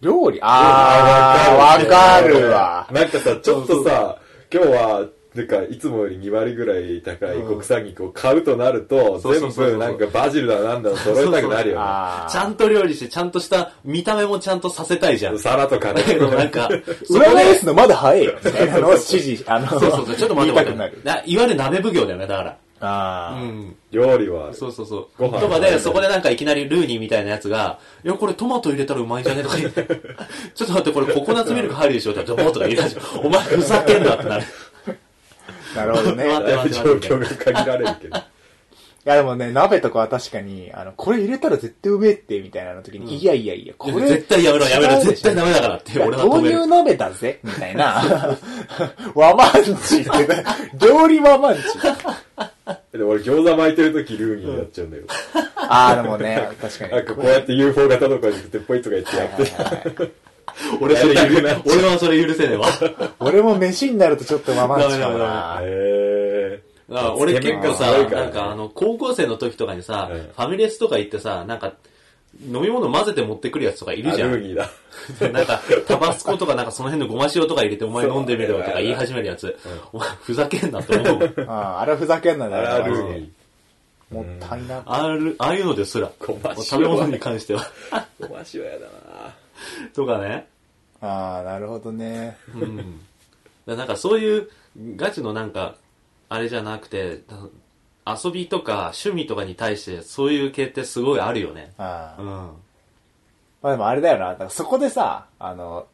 [0.00, 0.38] 料理？
[0.42, 2.88] あー、わかるわ。
[2.92, 4.18] なんかさ、ちょっとさ、
[4.52, 11.84] 今日は、なんか、いつもより2割ぐらい高い国産肉を買うとなると、全部なんかバジルだなんだ揃えたくなるよね。
[12.30, 15.34] ちゃんと料理して、ちゃんとした見た目もちゃんとさせたいじゃん。
[15.34, 16.02] だ皿とかね。
[16.02, 16.68] け どなんか、
[17.10, 18.34] 裏返ですのまだ早いよ。
[18.44, 20.60] みたいなのを指示、あの、そうそうそう、ちょっと待って
[21.26, 22.56] いわゆる鍋奉行だよね、だから。
[22.80, 23.42] あー。
[23.42, 23.76] うん。
[23.90, 25.08] 料理は、そうそうそう。
[25.18, 29.42] ご飯とかで、そこでなんかいきなりルーニーみたいなやつが、いや、これトマト入れたらうまいんじゃね？
[29.42, 29.84] とか言って、
[30.54, 32.12] ちょっと待って、これココナッツミルク入るでしょ？
[32.12, 34.44] って言って、ドボーとか言い出して、お前ふざけんなってなる。
[35.76, 36.24] なるほどね。
[36.70, 38.16] 状況が限られるけど。
[39.06, 44.06] いやでもね、鍋とかは確かに、あの、これ入れたら絶対うめえって、みたいなの時に、いやいやいや、これ。
[44.06, 46.68] 絶対やめろやめろ、絶対ダメだからって、俺は止める豆乳。
[46.68, 48.36] 鍋だぜ、みたいな。
[49.14, 49.52] 和マン
[49.82, 50.10] チって、
[50.86, 51.60] 料理和マンチ。
[52.92, 55.04] で俺餃子巻いてるときルーニーになっちゃうんだよ。
[55.56, 56.92] ああ、でもね、確かに。
[56.92, 60.12] なんかこうやって UFO 型とかに振ってポイとか言ってやって。
[60.80, 62.66] 俺それ許やりたくなっちゃう俺はそれ許せねえわ。
[63.20, 65.58] 俺も飯になるとちょっと和マンチかもダメダな。
[65.62, 66.60] へ
[67.16, 71.74] 俺結構さなんかあの、高校生の時とかにさ、うんファミレスとか行ってさ、なんか、
[72.40, 74.04] 飲み物混ぜて持ってくるやつとかいー。
[74.10, 74.30] るじゃん。
[74.30, 74.70] あルーニーだ。
[75.32, 79.56] なんか、タバスコとかなんかその辺のごま塩とか入れてお前飲んでみろよとか言い始めるやつ。
[79.92, 81.34] お前ふざけんなと思う。
[81.48, 83.32] あ あ、あれはふざけんなあだらルよーニ
[84.10, 84.82] もったいな。
[84.86, 87.60] ある、ああいうのですら、ごま塩食べ物に関しては。
[88.20, 88.28] ー。
[88.28, 89.34] ごま塩やだな
[89.94, 90.46] とかね。
[91.00, 92.36] ああ、なるほどね。
[92.54, 93.00] うん。
[93.66, 94.48] なんかそういう
[94.96, 95.74] ガチのなんか、
[96.28, 97.22] あれじゃなくて、
[98.24, 101.72] 遊びとか趣味とかに対してそういう系ってすごいあるよね。
[101.78, 101.82] う。
[101.82, 101.84] ん。
[101.84, 102.56] ま
[103.62, 104.30] あでもあれだよな。
[104.30, 105.86] だからそこでさ、あの、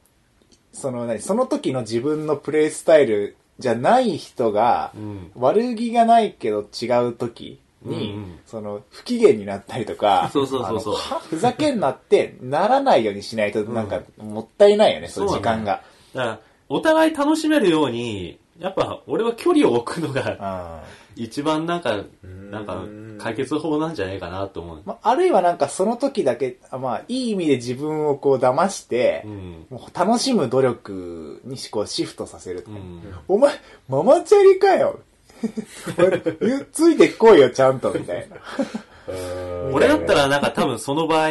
[0.72, 5.30] その何、その時の自分のプレイスタイルじゃない人が、うん。
[5.34, 10.96] 悪気がないけど違う時に、うんうんその不機嫌になったりとか、そうそうそうそう
[11.28, 15.82] ふざけんなってならないようにしないとなんかもったいないよね、その時間が。
[16.14, 20.84] だから、お互い楽しめるようにやっぱ俺は距離を置くのがあ
[21.16, 22.84] 一番なんか、んなんか
[23.18, 24.82] 解決法なんじゃないかなと思う。
[24.84, 29.66] まあ、あるいはなんかその時だけ、あまあ、いい意味で自分をこう騙してう、ん。
[29.70, 33.02] もう楽しむ努力にこうシフトさせるとか、うん。
[33.28, 33.52] お前、
[33.88, 35.00] ママチャリかよ
[36.40, 38.36] ゆついてこいよ、ちゃんと、みたいな。
[39.72, 41.30] 俺だったらなんか多分その場合、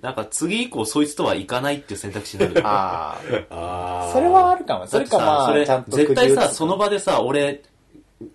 [0.00, 2.66] なんか次以降そいつとは行かないっていう選択肢になる。
[2.66, 3.18] あ
[3.50, 4.10] あ。
[4.12, 4.86] それはあるかも。
[4.86, 7.62] それかまあ、それ絶対さ、その場でさ、俺、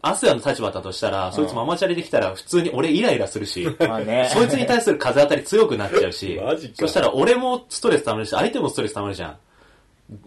[0.01, 4.29] アスヤの立場だとしたら、そいつママチャリできたら普通に俺イライラするし、 まあね。
[4.33, 6.39] そいつに対する風当たり強くなっちゃうし
[6.73, 9.37] そしたら俺もストレス溜まるし、相手もストレス溜まるじゃん。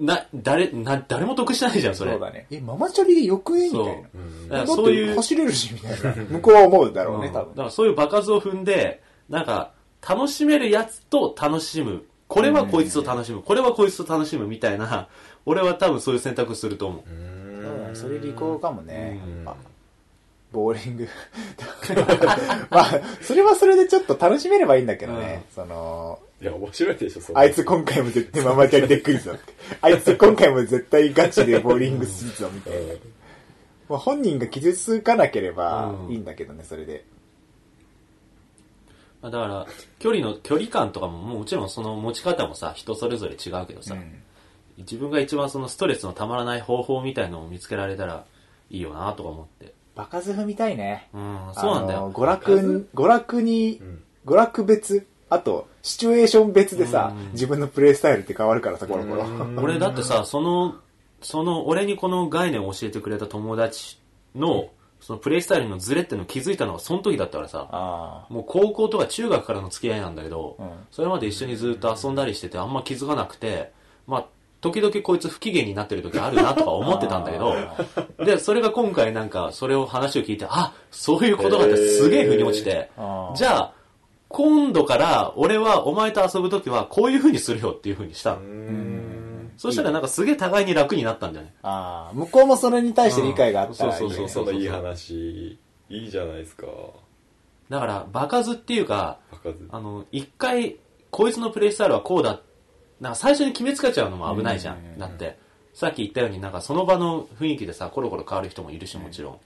[0.00, 2.12] な、誰、な、誰も得しないじゃん、それ。
[2.12, 2.46] そうだね。
[2.50, 3.86] え、ママチャリでよくねみたいな。
[3.86, 4.48] そう。
[4.48, 6.14] だかそういう、走れるし、みたいな。
[6.30, 7.50] 向こうは思うだろうね、うん多分。
[7.50, 9.70] だからそういう場数を踏んで、なんか、
[10.08, 12.02] 楽しめるやつと楽しむ。
[12.26, 13.42] これはこいつと楽しむ。
[13.42, 15.08] これはこいつと楽しむみたいな、
[15.46, 17.02] 俺は多分そういう選択すると思う。
[17.06, 17.37] そうだ
[17.88, 19.20] ねそれ利口かもね。
[19.24, 19.56] うんやっぱ
[20.52, 21.08] ボーリング。
[22.70, 25.44] まあ、それはそれでちょっと楽しめればいいんだけどね。
[25.54, 29.52] その、いや、面白いでしょ、それあいつ今回も絶対ママチャリで来るぞって。
[29.82, 32.94] あいつ今回も絶対ガチでボーリングするぞ、みたいな。
[33.90, 37.04] まあ、本人が傷つかなければいいんだけどね、それで。
[39.20, 39.66] まあだから、
[39.98, 44.22] 距離の、距離感とかももちろんその持ち方もさ、人それぞれ違うけどさ、うん
[44.78, 48.24] 自分が一番そのストレスのたまらない方法みたいのを見つけられたら
[48.70, 49.74] いいよなとか思って。
[49.94, 51.08] バカズフみたいね。
[51.12, 52.12] うん、そうなんだよ。
[52.12, 59.24] 娯楽に、娯楽にん、娯楽別、あと、シチュエーション別でさうん、自分のプレイスタイルって変わるからさ、コロコロ。
[59.24, 60.76] うん 俺だってさ、その、
[61.20, 63.98] その、俺にこの概念を教えてくれた友達
[64.34, 64.68] の、
[65.00, 73.72] そのプレイスタイルのズレってのを気づいたのがその時だったからさ、あもう高校とか中学からの付き合いなんだけど、うんそれまで一緒にずっと遊んだりしててあんま気づかなくて、
[74.06, 74.26] まあ、
[74.60, 77.54] 時々こいつ不機嫌になってる時あるなとか思ってたんだけど、
[78.24, 82.90] で、それが今回なんか、それを話を聞いて、あ、そういうことがあってすげえ腑に落ちて
[83.36, 83.74] じゃあ、
[84.28, 88.38] 今度から俺はお前と遊ぶ時はこういう風にするよっていう風にした。
[89.56, 96.66] そしたらなんかすげえ互いに楽になったんじゃないああ、向こうもそれに対して理解があったらいいね、うんそうそのいい話、いいじゃないですか。
[97.68, 99.68] だから、場数っていうか、バカず。
[99.70, 100.76] あの、一回、
[101.10, 102.40] こいつのプレイスタイルはこうだ。
[103.00, 104.98] なんか最初に決めつけちゃうのも危ないじゃうんうんうんん。
[104.98, 105.38] だって、
[105.74, 109.38] さっき言ったようになんかその場の雰囲気でさ、コロコロ変わる人もいるし、もちろん。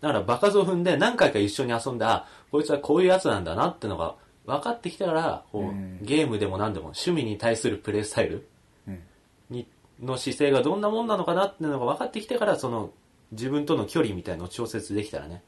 [0.00, 4.14] だから場数を踏んで何回か一緒に遊んで、あ、こいつはこういうやつなんだなってのが
[4.46, 8.48] 分かってきたら、こううんゲームでも何でも趣味に対するプレイスタイル
[8.88, 9.02] うん
[9.50, 9.66] に
[10.02, 12.90] の姿勢がどんなもんなのかなってのが分かってきてから、その
[13.32, 15.42] 自分との距離みたいのを調節できたらね、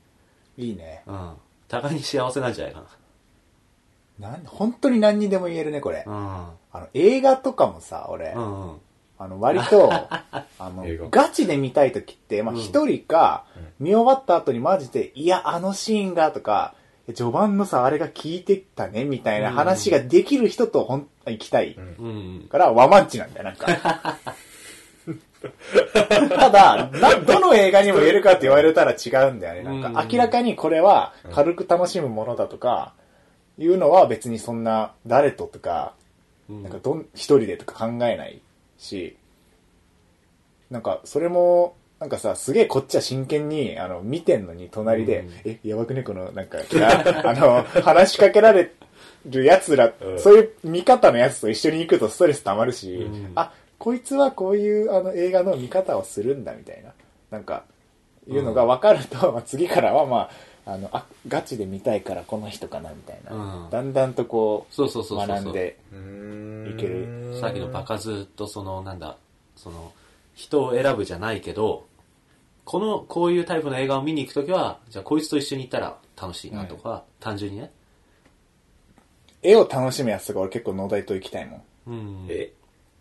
[0.59, 1.03] いいね。
[1.07, 1.33] うん。
[1.69, 2.87] 互いに幸せなんじゃないかな
[4.21, 6.05] ん本当に何にでも言えるね、これ。
[6.07, 6.55] な。
[6.73, 8.43] あの、映画とかもさ、俺、うん。
[8.43, 8.81] うんうん。
[9.19, 13.45] あの、割と、 あのガチで見たいときって、まあ、うん一人か、
[13.79, 16.75] 見終わった後にマジで、いや、あのシーンが、とか、
[17.15, 21.75] 序盤のさ、あれが効いてたね、みたいな話ができる人とほん、行きたい。
[21.75, 22.49] うん。
[22.51, 24.19] から、ワマンチなんだよ、なんか。
[26.31, 29.63] ただ、な、どの映画にも言えるかって言われたら違うんだよね。
[29.63, 32.95] なんか、うん明らかにこれは軽く楽しむものだとか、
[33.59, 35.95] いうのは別にそんな、誰ととか、
[36.49, 36.63] うん。
[36.63, 38.41] なんかどん、一人でとか考えない
[38.79, 39.17] し、
[40.71, 45.31] なんか、それも、なんかさ、すげえこっちは真剣に、あの、見てんのに隣で、うん。
[45.45, 46.03] え、やばくね？
[46.03, 48.73] この、なんか、な あの、話しかけられ
[49.27, 50.19] る奴ら、うん。
[50.19, 53.33] そういう見方のやつと一緒に行くとストレス溜まるし、うん。
[53.35, 56.93] あ、こいつはこういうあの映画の見方をするんだみたいな、
[57.31, 57.65] なんか、
[58.29, 60.31] いうのが分かると、まあ次からはまあ、
[60.65, 65.27] あの、あ、ガチで見たいからこの人かなみたいな、うんだんだんとこう、そうそうそう。
[65.27, 65.79] 学んで、
[66.69, 69.17] いいけるさっきの場数とその、なんだ、
[69.57, 69.93] その、
[70.35, 71.87] 人を選ぶじゃないけど、
[72.65, 77.71] この、こういうタイプの映画を見に行くときは、じゃあこいつと一緒に行ったら楽しいなとか、単純にね。
[79.43, 81.63] 絵を楽しむやつとか俺結構農大と行きたいもん。
[81.89, 82.27] うん。
[82.31, 82.53] え？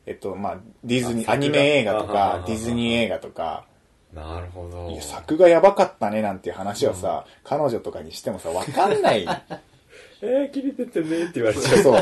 [0.07, 3.65] えっと、まあ、ディズニー、あアニメ映画とか、ディズニー映画とか、
[4.13, 4.89] なるほど。
[4.89, 9.25] いや、作がやばかったねなんていう話をさ、彼女とかにしてもさ、わかんない。
[10.23, 11.83] えー、切れててねって言われちゃう。
[11.83, 12.01] そう。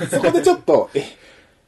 [0.00, 1.04] でそこでちょっと、え、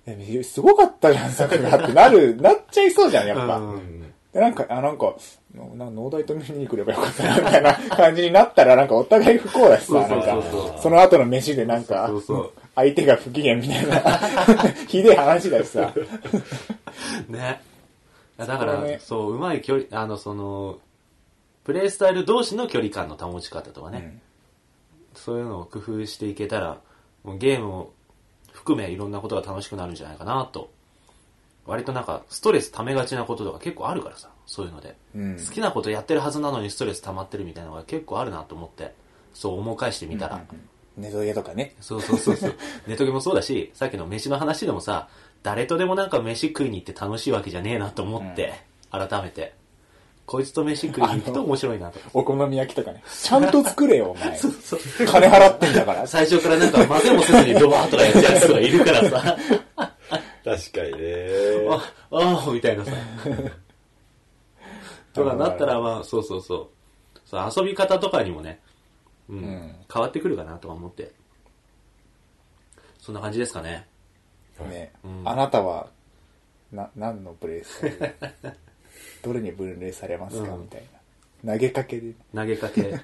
[0.06, 3.56] えすごかったじゃん、作画ってなる、なっちゃいそうじゃん、やっぱ。
[3.56, 5.14] うんで、なんか、あ、なんか、
[5.76, 10.42] な農大と見に来ればよかったな、みたいな感じになったら、なんかお互い不幸だしさ、なんか、
[10.82, 12.10] その後の飯でなんか
[12.74, 14.00] 相手が不機嫌みたいな、
[14.88, 15.92] ひでえ話だしさ。
[17.28, 17.60] ね。
[18.46, 20.78] だから、ねそう、うまい距離、あの、その、
[21.64, 24.20] プレイスタイル同士の距離感の保ち方とかね、
[25.14, 26.80] そういうのを工夫していけたら、
[27.22, 27.92] もうゲームを
[28.52, 30.70] 含めいろんなことが楽しくなるんじゃないかなと
[31.66, 34.96] 割となんか、ストレス溜めがちなこととか結構あるからさ、そういうので。
[35.14, 35.36] うん。
[35.36, 38.94] 好きなことやってるはずなのにストレス溜まってるみたいなのが結構あるなと思って、
[39.32, 40.44] そう思い返してみたら。
[40.96, 41.74] ネトゲとかね。
[41.80, 42.54] そうそうそうそう。
[42.88, 45.08] ネトゲもそうだし、さっきの飯の話でもさ、
[45.42, 48.54] 誰とでもなんか飯食いに行って楽しいわけじゃねえなと思って、
[48.90, 49.54] 改めて。
[50.24, 51.98] こいつと飯食いに行くと面白いなと。
[52.14, 53.02] お好み焼きとかね。
[53.06, 54.36] ちゃんと作れよ、お前。
[54.38, 54.52] そう
[55.06, 56.06] 金払ってんだから。
[56.06, 59.36] 最初からなんか混ぜもせずにドバーとかやっちゃうやつとかいるからさ、
[60.44, 61.28] 確かにね。
[61.70, 62.92] あ、ああ、みたいなさ。
[65.12, 66.68] とかなったらまあ、そうそうそう。
[67.26, 68.60] そう遊び方とかにもね、
[69.28, 71.12] うん、ん変わってくるかなとか思って。
[72.98, 73.86] そんな感じですかね。
[74.64, 75.88] ね、うんあなたは、
[76.72, 78.56] な、何のプレイスタイル
[79.22, 80.82] どれに分類されますか、うんみたい
[81.44, 81.52] な。
[81.52, 82.14] 投げかけで。
[82.34, 83.00] 投げかけ。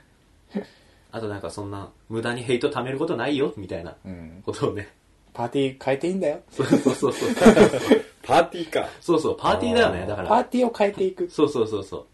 [1.10, 4.42] あとなんかそんな、無駄にヘイト貯めることないよ、みたいなうん。
[4.44, 4.88] ことをね。
[5.32, 6.40] パーティー変えていいんだよ。
[6.50, 7.30] そうそうそうそう。
[8.22, 8.88] パーティーか。
[9.00, 10.28] そうそう、パーティーだよね、だから。
[10.28, 11.30] パーティーを変えていく。
[11.30, 12.06] そうそうそうそう。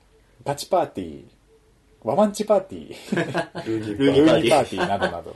[0.45, 1.25] バチパーティー、
[2.03, 5.35] ワマンチパーティー、ルーギーパーティーなどなど、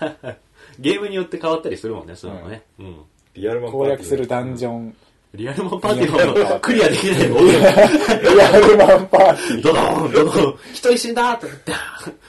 [0.78, 2.62] ゲームによって変わったりするもんね、そういうのもね。
[2.78, 3.04] うん。
[3.38, 4.96] リアルマ攻略するダンジョン、
[5.34, 7.60] リアルマンパーティーのクリアできないの多いよ。
[8.34, 11.46] リアルマンパーティドドーン、ドドーン、一人死んだって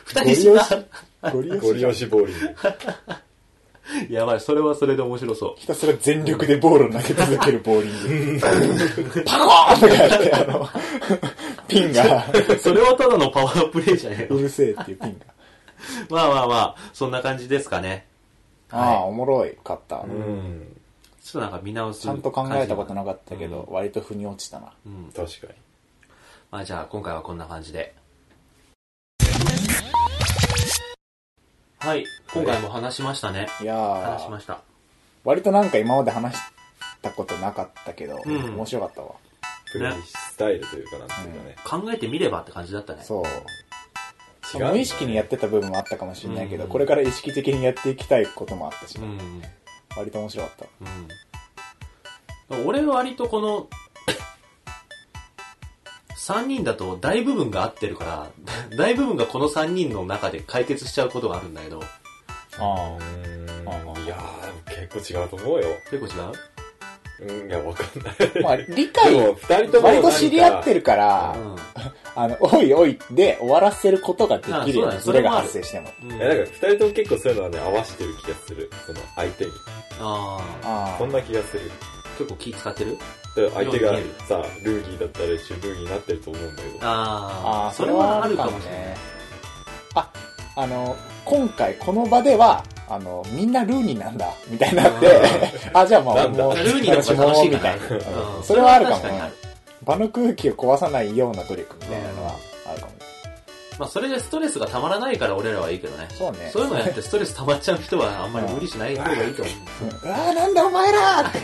[0.06, 0.86] 二人死んだー。
[1.34, 2.36] ゴリ押しゴリ押しボーリン
[4.08, 4.14] グ。
[4.14, 8.40] やばい、それはそれで面白そひたすら全力でボールを投げ続けるボーリング。
[9.26, 10.70] パコーンとかやって、あの、
[11.68, 12.56] ピンが、う。
[12.60, 14.38] それはただのパワープレイじゃねえの？
[14.38, 15.26] うるせえっていうピンが。
[16.10, 18.06] まあまあまあ、そんな感じですかね。
[18.70, 20.02] ああ、おもろいかった。
[20.02, 20.79] うん。
[21.24, 22.02] ちょっとなんか見直す。
[22.02, 24.74] ちゃんと考えたことなかったけど、うん割と腑に落ちたな。
[24.86, 25.12] うん。
[25.16, 25.54] 確かに。
[26.52, 27.94] まあじゃあ今回はこんな感じで。
[31.80, 32.06] はい。
[32.34, 33.48] 今回も話しましたね。
[33.62, 34.62] いやー、話しました。
[35.24, 36.42] 割となんか今まで話し
[37.02, 39.16] たことなかったけど、うん面白かったわ。
[39.72, 41.56] プレイスタイルというかなんていうかね。
[41.64, 43.04] 考えてみればって感じだったね。
[43.04, 44.58] そう。
[44.58, 49.04] 違う無意識にやってた部分もあったかもしれないけど、うんこれから意識的にやっていきたいこともあったし、うん。
[49.04, 49.42] うん。
[49.98, 50.68] 割と面白かっ
[52.50, 52.56] た。
[52.66, 53.68] 俺は割とこの、
[56.18, 58.32] 3人だと大部分が合ってるから、
[58.78, 61.82] 大部分がこの3人の中で解決しちゃうことがあるんだけど、
[62.60, 64.06] あうあーん。
[64.06, 65.68] いやー、結構違うと思うよ。
[65.90, 67.34] 結構違う？
[67.44, 68.16] うん、いや、わかんない。
[68.44, 69.88] まあ、理で解、も、二人とも。
[69.88, 75.90] 割と知り合ってるから、うあの、 おいおいで終わらせることができるよね、あそうだねそれが発生しても。
[76.06, 76.12] ん。
[76.12, 78.72] うんいや、なんか二人とも結構そういうのはね、合わせてる気がする。
[78.86, 79.52] その、相手に。
[80.02, 81.72] ああそんな気がする。
[81.82, 82.98] あ、結構気使ってる？
[82.98, 83.92] だから相手が
[84.28, 86.78] さ、ルーギーだったら一緒にルーギーになってると思うんだけど。
[86.82, 88.98] あああ、あ、それはあるかもしれないね。
[89.96, 90.10] あ、
[90.58, 95.22] あの、今回この場では、あの、みんなルーニーなんだ、みたいになって、
[95.74, 97.86] あ、じゃあまあ、なんだもう、ルーニーの方が楽しいみたいな。
[97.86, 99.49] うんそれはあるかもね。
[99.90, 102.36] 場の空気を壊さないような努力みたいなのは
[102.68, 102.94] あるかも。
[103.80, 106.08] まあそれでストレスがたまらないから俺らはいいけどね。
[106.12, 106.50] そうね。
[106.52, 109.56] そういうのやってストレス溜まっちゃう人はあんまり無理しない方がいいと思う。
[110.06, 111.40] うんああ、なんだお前らって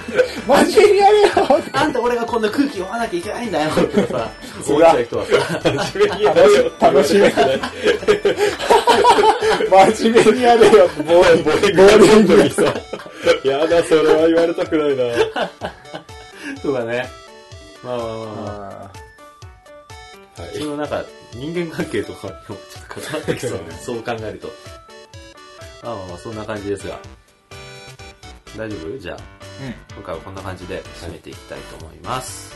[0.45, 1.27] 真面目にやれよ
[1.59, 4.29] ってなんで俺がこんな空気読まなきゃいけないんだよってさ、
[4.67, 5.31] 思っちゃう人はさ、
[5.63, 7.31] 真面目にや楽し楽しめめ
[9.95, 11.51] 真面目にやれよって、ボーリング。
[11.51, 12.61] ボーリングやるのにさ。
[13.43, 15.49] やだ、それは言われたくないな。
[16.61, 17.24] とかね。
[17.85, 18.91] まあまあまあまあ。
[20.37, 20.57] あはい。
[20.57, 22.57] そのなんか人間関係とかにもちょっ
[22.87, 23.71] と関わってきそうね。
[23.79, 24.49] そう考えると。
[25.83, 26.99] まあまあまあそんな感じですが。
[28.57, 28.97] 大丈夫？
[28.97, 29.17] じゃあ。
[29.61, 29.73] ーうん。
[29.95, 32.53] 今回はこんな感じで締めていきたいと思います。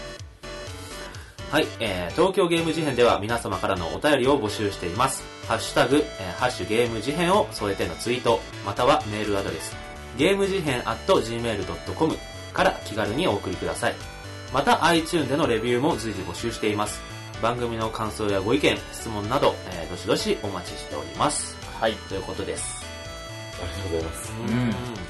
[1.51, 5.23] はい、えー、東京ゲーム事変では皆様からのお便りを募集しています。
[5.47, 9.75] ハッシュタグ、えーハッシュゲーム事変を添えてのツイート、またはメールアドレス、
[10.15, 12.17] ゲーム事変 at gmail.com
[12.53, 13.95] から気軽にお送りください。
[14.53, 17.01] また iTune でのレビューも随時募集しています。
[17.41, 21.55] 番組の感想やご意見、質問など、えーどしどしお待ちしております。
[21.79, 21.93] はい。
[22.09, 22.83] ということです。
[23.61, 24.31] ありがとうございます。
[24.31, 25.09] ん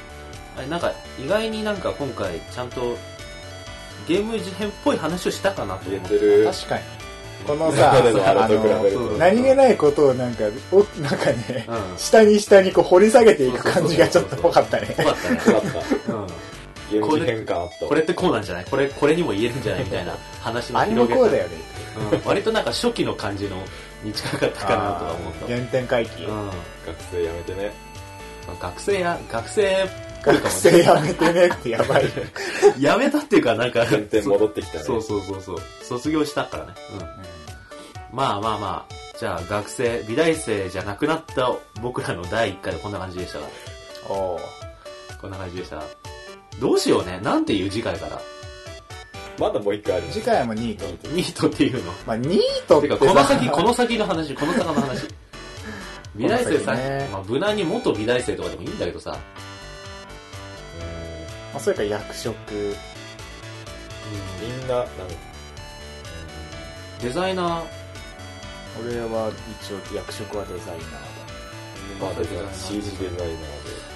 [0.57, 2.97] あれなんか意外になんか今回ちゃんと
[4.07, 6.45] ゲーム事変っぽい話をしたかなと思ってる。
[6.45, 6.83] 確かに。
[7.47, 9.09] このさ、あれと比べると。
[9.09, 14.95] そう何気ないことをなんか、おなんかね、うん下に下にこう掘り下げていく感じがちょっとぽかったね。
[14.97, 15.39] よかったね、
[16.95, 17.15] よかった。
[17.15, 17.85] うん、ゲーム事変感あった。
[17.85, 18.65] これってこうなんじゃない？
[18.65, 19.83] これこれにも言えるんじゃない？
[19.83, 21.57] みたいな話の あれも広げ方こうだよね。
[22.11, 23.57] うん、割となんか初期の感じの
[24.03, 26.23] に近かったかなとは思った原点回帰。
[26.23, 26.53] うん学
[27.11, 27.71] 生やめてね。
[28.59, 29.89] 学生や学生
[30.23, 32.05] 学生やめてねってやばい。
[32.79, 34.83] やめたっていうかなんか原点戻ってきたね。
[34.83, 36.73] そうそうそうそう卒業したからね、
[38.11, 43.45] うん、まあまあまあじゃあ学生美大生じゃなくなった僕らの第1回でこんな感じでしたが
[44.09, 44.41] おー
[45.21, 45.83] こんな感じでした。
[46.59, 47.21] どうしようね。
[47.23, 48.21] なんていう次回から。
[49.39, 50.85] まだもう一回ある次回もニート。
[51.07, 51.91] ニートっていうの。
[52.05, 55.07] まあ、ニートっててか、この先、この先の話、この坂の話。
[56.15, 59.11] 美大生さ、ねまあ、無難に元美大生とかでもいいんだけどさ。
[59.11, 59.17] ま
[61.55, 62.35] あ、それから役職。
[62.51, 62.57] み
[64.65, 64.91] んな、なんか、
[67.01, 67.63] デザイナー、
[68.81, 69.31] 俺は
[69.61, 70.81] 一応役職はデザイナーだ。
[72.01, 73.25] まあ、だから CG デザイナーで、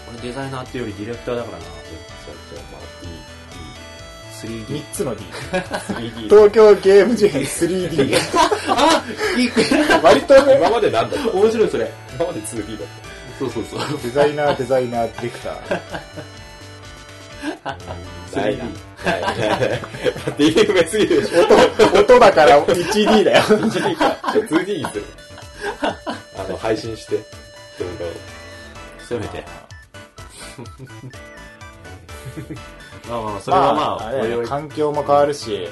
[0.09, 1.65] 俺デザイナーっていうよりディレクターだからな。
[2.53, 2.81] じゃあ、じゃあ、まあ、
[4.43, 4.67] 3D。
[4.67, 5.23] 3つの D。
[5.23, 6.23] D、3D。
[6.29, 8.17] 東京ゲーム事変 3D。
[8.69, 9.03] あ
[9.37, 9.49] いい。
[10.03, 11.29] 割とね、今までなんだった？
[11.31, 11.91] 面白いそれ。
[12.15, 12.87] 今まで 2D だっ
[13.39, 13.99] そうそうそう。
[14.03, 15.79] デザイナー、デザイナー、ディレクター。
[18.33, 18.41] た。
[18.41, 18.47] な。
[18.49, 18.57] い。
[18.57, 18.63] な。
[19.05, 19.21] ない。
[19.21, 19.59] ない。
[19.59, 19.81] ない。
[20.37, 21.41] DF がすぎるでしょ。
[21.43, 23.43] 音、音だから 1D だよ。
[23.43, 24.17] 2D か。
[24.23, 25.05] 2D にする。
[25.81, 27.15] あの、配信して、
[27.79, 28.09] 動画を。
[29.07, 29.43] せめて。
[33.09, 34.47] まあまあ、それはまあ、あれおいおい。
[34.47, 35.67] 環境も変わるし、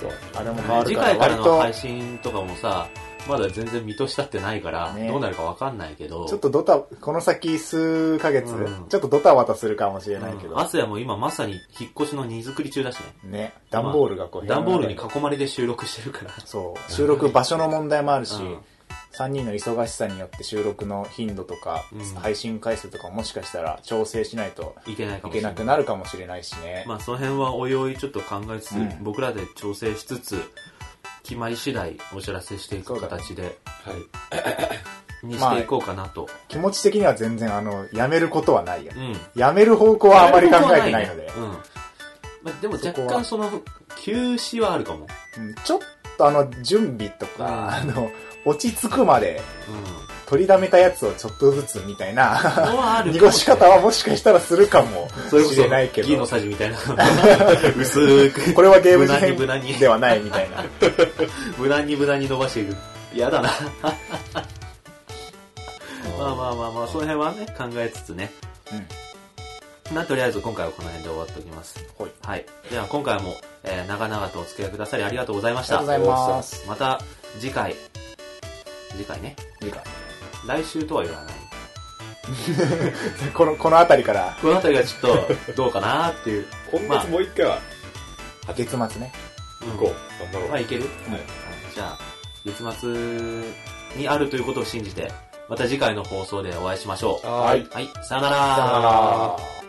[0.00, 0.10] そう。
[0.34, 1.56] あれも変わ次るから、回から割と。
[1.56, 2.88] の配、信とかもさ、
[3.28, 5.08] まだ全然見通し立ってないから、ね。
[5.08, 8.86] どうなるかわかんないけど、ちょっとドタ、この先数ヶ月、うん。
[8.88, 13.30] ちょっとドタバタするかもしれないけど、アスヤも今まさに引っ越しの荷造り中だしね。
[13.30, 16.32] ね、段ボールがこう、段ボールに囲まれて収録してるから。
[16.44, 18.58] そう、収録場所の問題もあるし、うん
[19.18, 25.54] 3人の忙しさによって収録の頻度とか、うん配信回数とかももしかしたら調整しないといけないかいもしれない。
[25.54, 26.84] くなるかもしれないしね。
[26.86, 30.42] まあその辺はおいおいちょっと考えつつ、うん僕らで調整しつつ、
[31.22, 33.56] 決まり次第お知らせしていく形で、はい。
[35.26, 36.28] にしていこうかなと。
[36.48, 38.92] 気持ち的には全然あの、やめることはないよ。
[38.96, 39.16] うん。
[39.40, 41.42] やめる方向はあまり考えてないので、うん。
[41.44, 41.56] ま
[42.46, 43.50] あ、でも若そこは干その、
[43.98, 45.06] 休止はあるかも。
[45.38, 45.78] うんちょっ
[46.18, 47.44] とあの、準備とか、
[47.84, 48.10] うんあの、
[48.44, 50.02] 落ち着くまでうん。
[50.32, 56.78] 取りだめたやつをちょっとずつみたいな、濁もし方はもしかしたらするかもしれないけそ、ギのど、さじみたいな。
[57.76, 58.54] 薄く。
[58.54, 60.64] これはゲーム事無難に無難に変ではないみたいな。
[61.58, 62.74] 無難に無難に伸ばしていく。
[63.12, 63.50] 嫌だな。
[66.18, 68.32] まあまあまあまあ、その辺はね、考えつつね。
[68.72, 68.86] うん。
[69.94, 71.84] まあ、とりあえず今回はこの辺で終わっておきます。
[71.98, 72.10] ほい。
[72.22, 72.46] はい。
[72.70, 75.80] では今回も、えー長々とお付き合いくださりありがとうございました。
[75.80, 76.64] ありがとうございます。
[76.66, 77.02] また
[77.38, 77.76] 次回、
[78.96, 79.36] 次回ね。
[79.62, 79.82] いいか
[80.46, 81.34] 来週とは言わない。
[83.34, 86.46] この、この辺りから、この辺りがちょっとどうかなっていう。
[86.70, 87.60] 今月もう一回は、
[88.56, 89.12] 月末ね。
[89.62, 90.22] うん行こう。
[90.22, 90.48] 頑張ろう。
[90.48, 90.90] まあいける、はい
[91.74, 91.98] じゃあ、
[92.44, 92.90] 月末
[93.96, 95.10] にあるということを信じて、
[95.48, 97.26] また次回の放送でお会いしましょう。
[97.26, 97.66] はい。
[97.70, 98.56] はい、さよなら。
[98.56, 99.61] さよなら。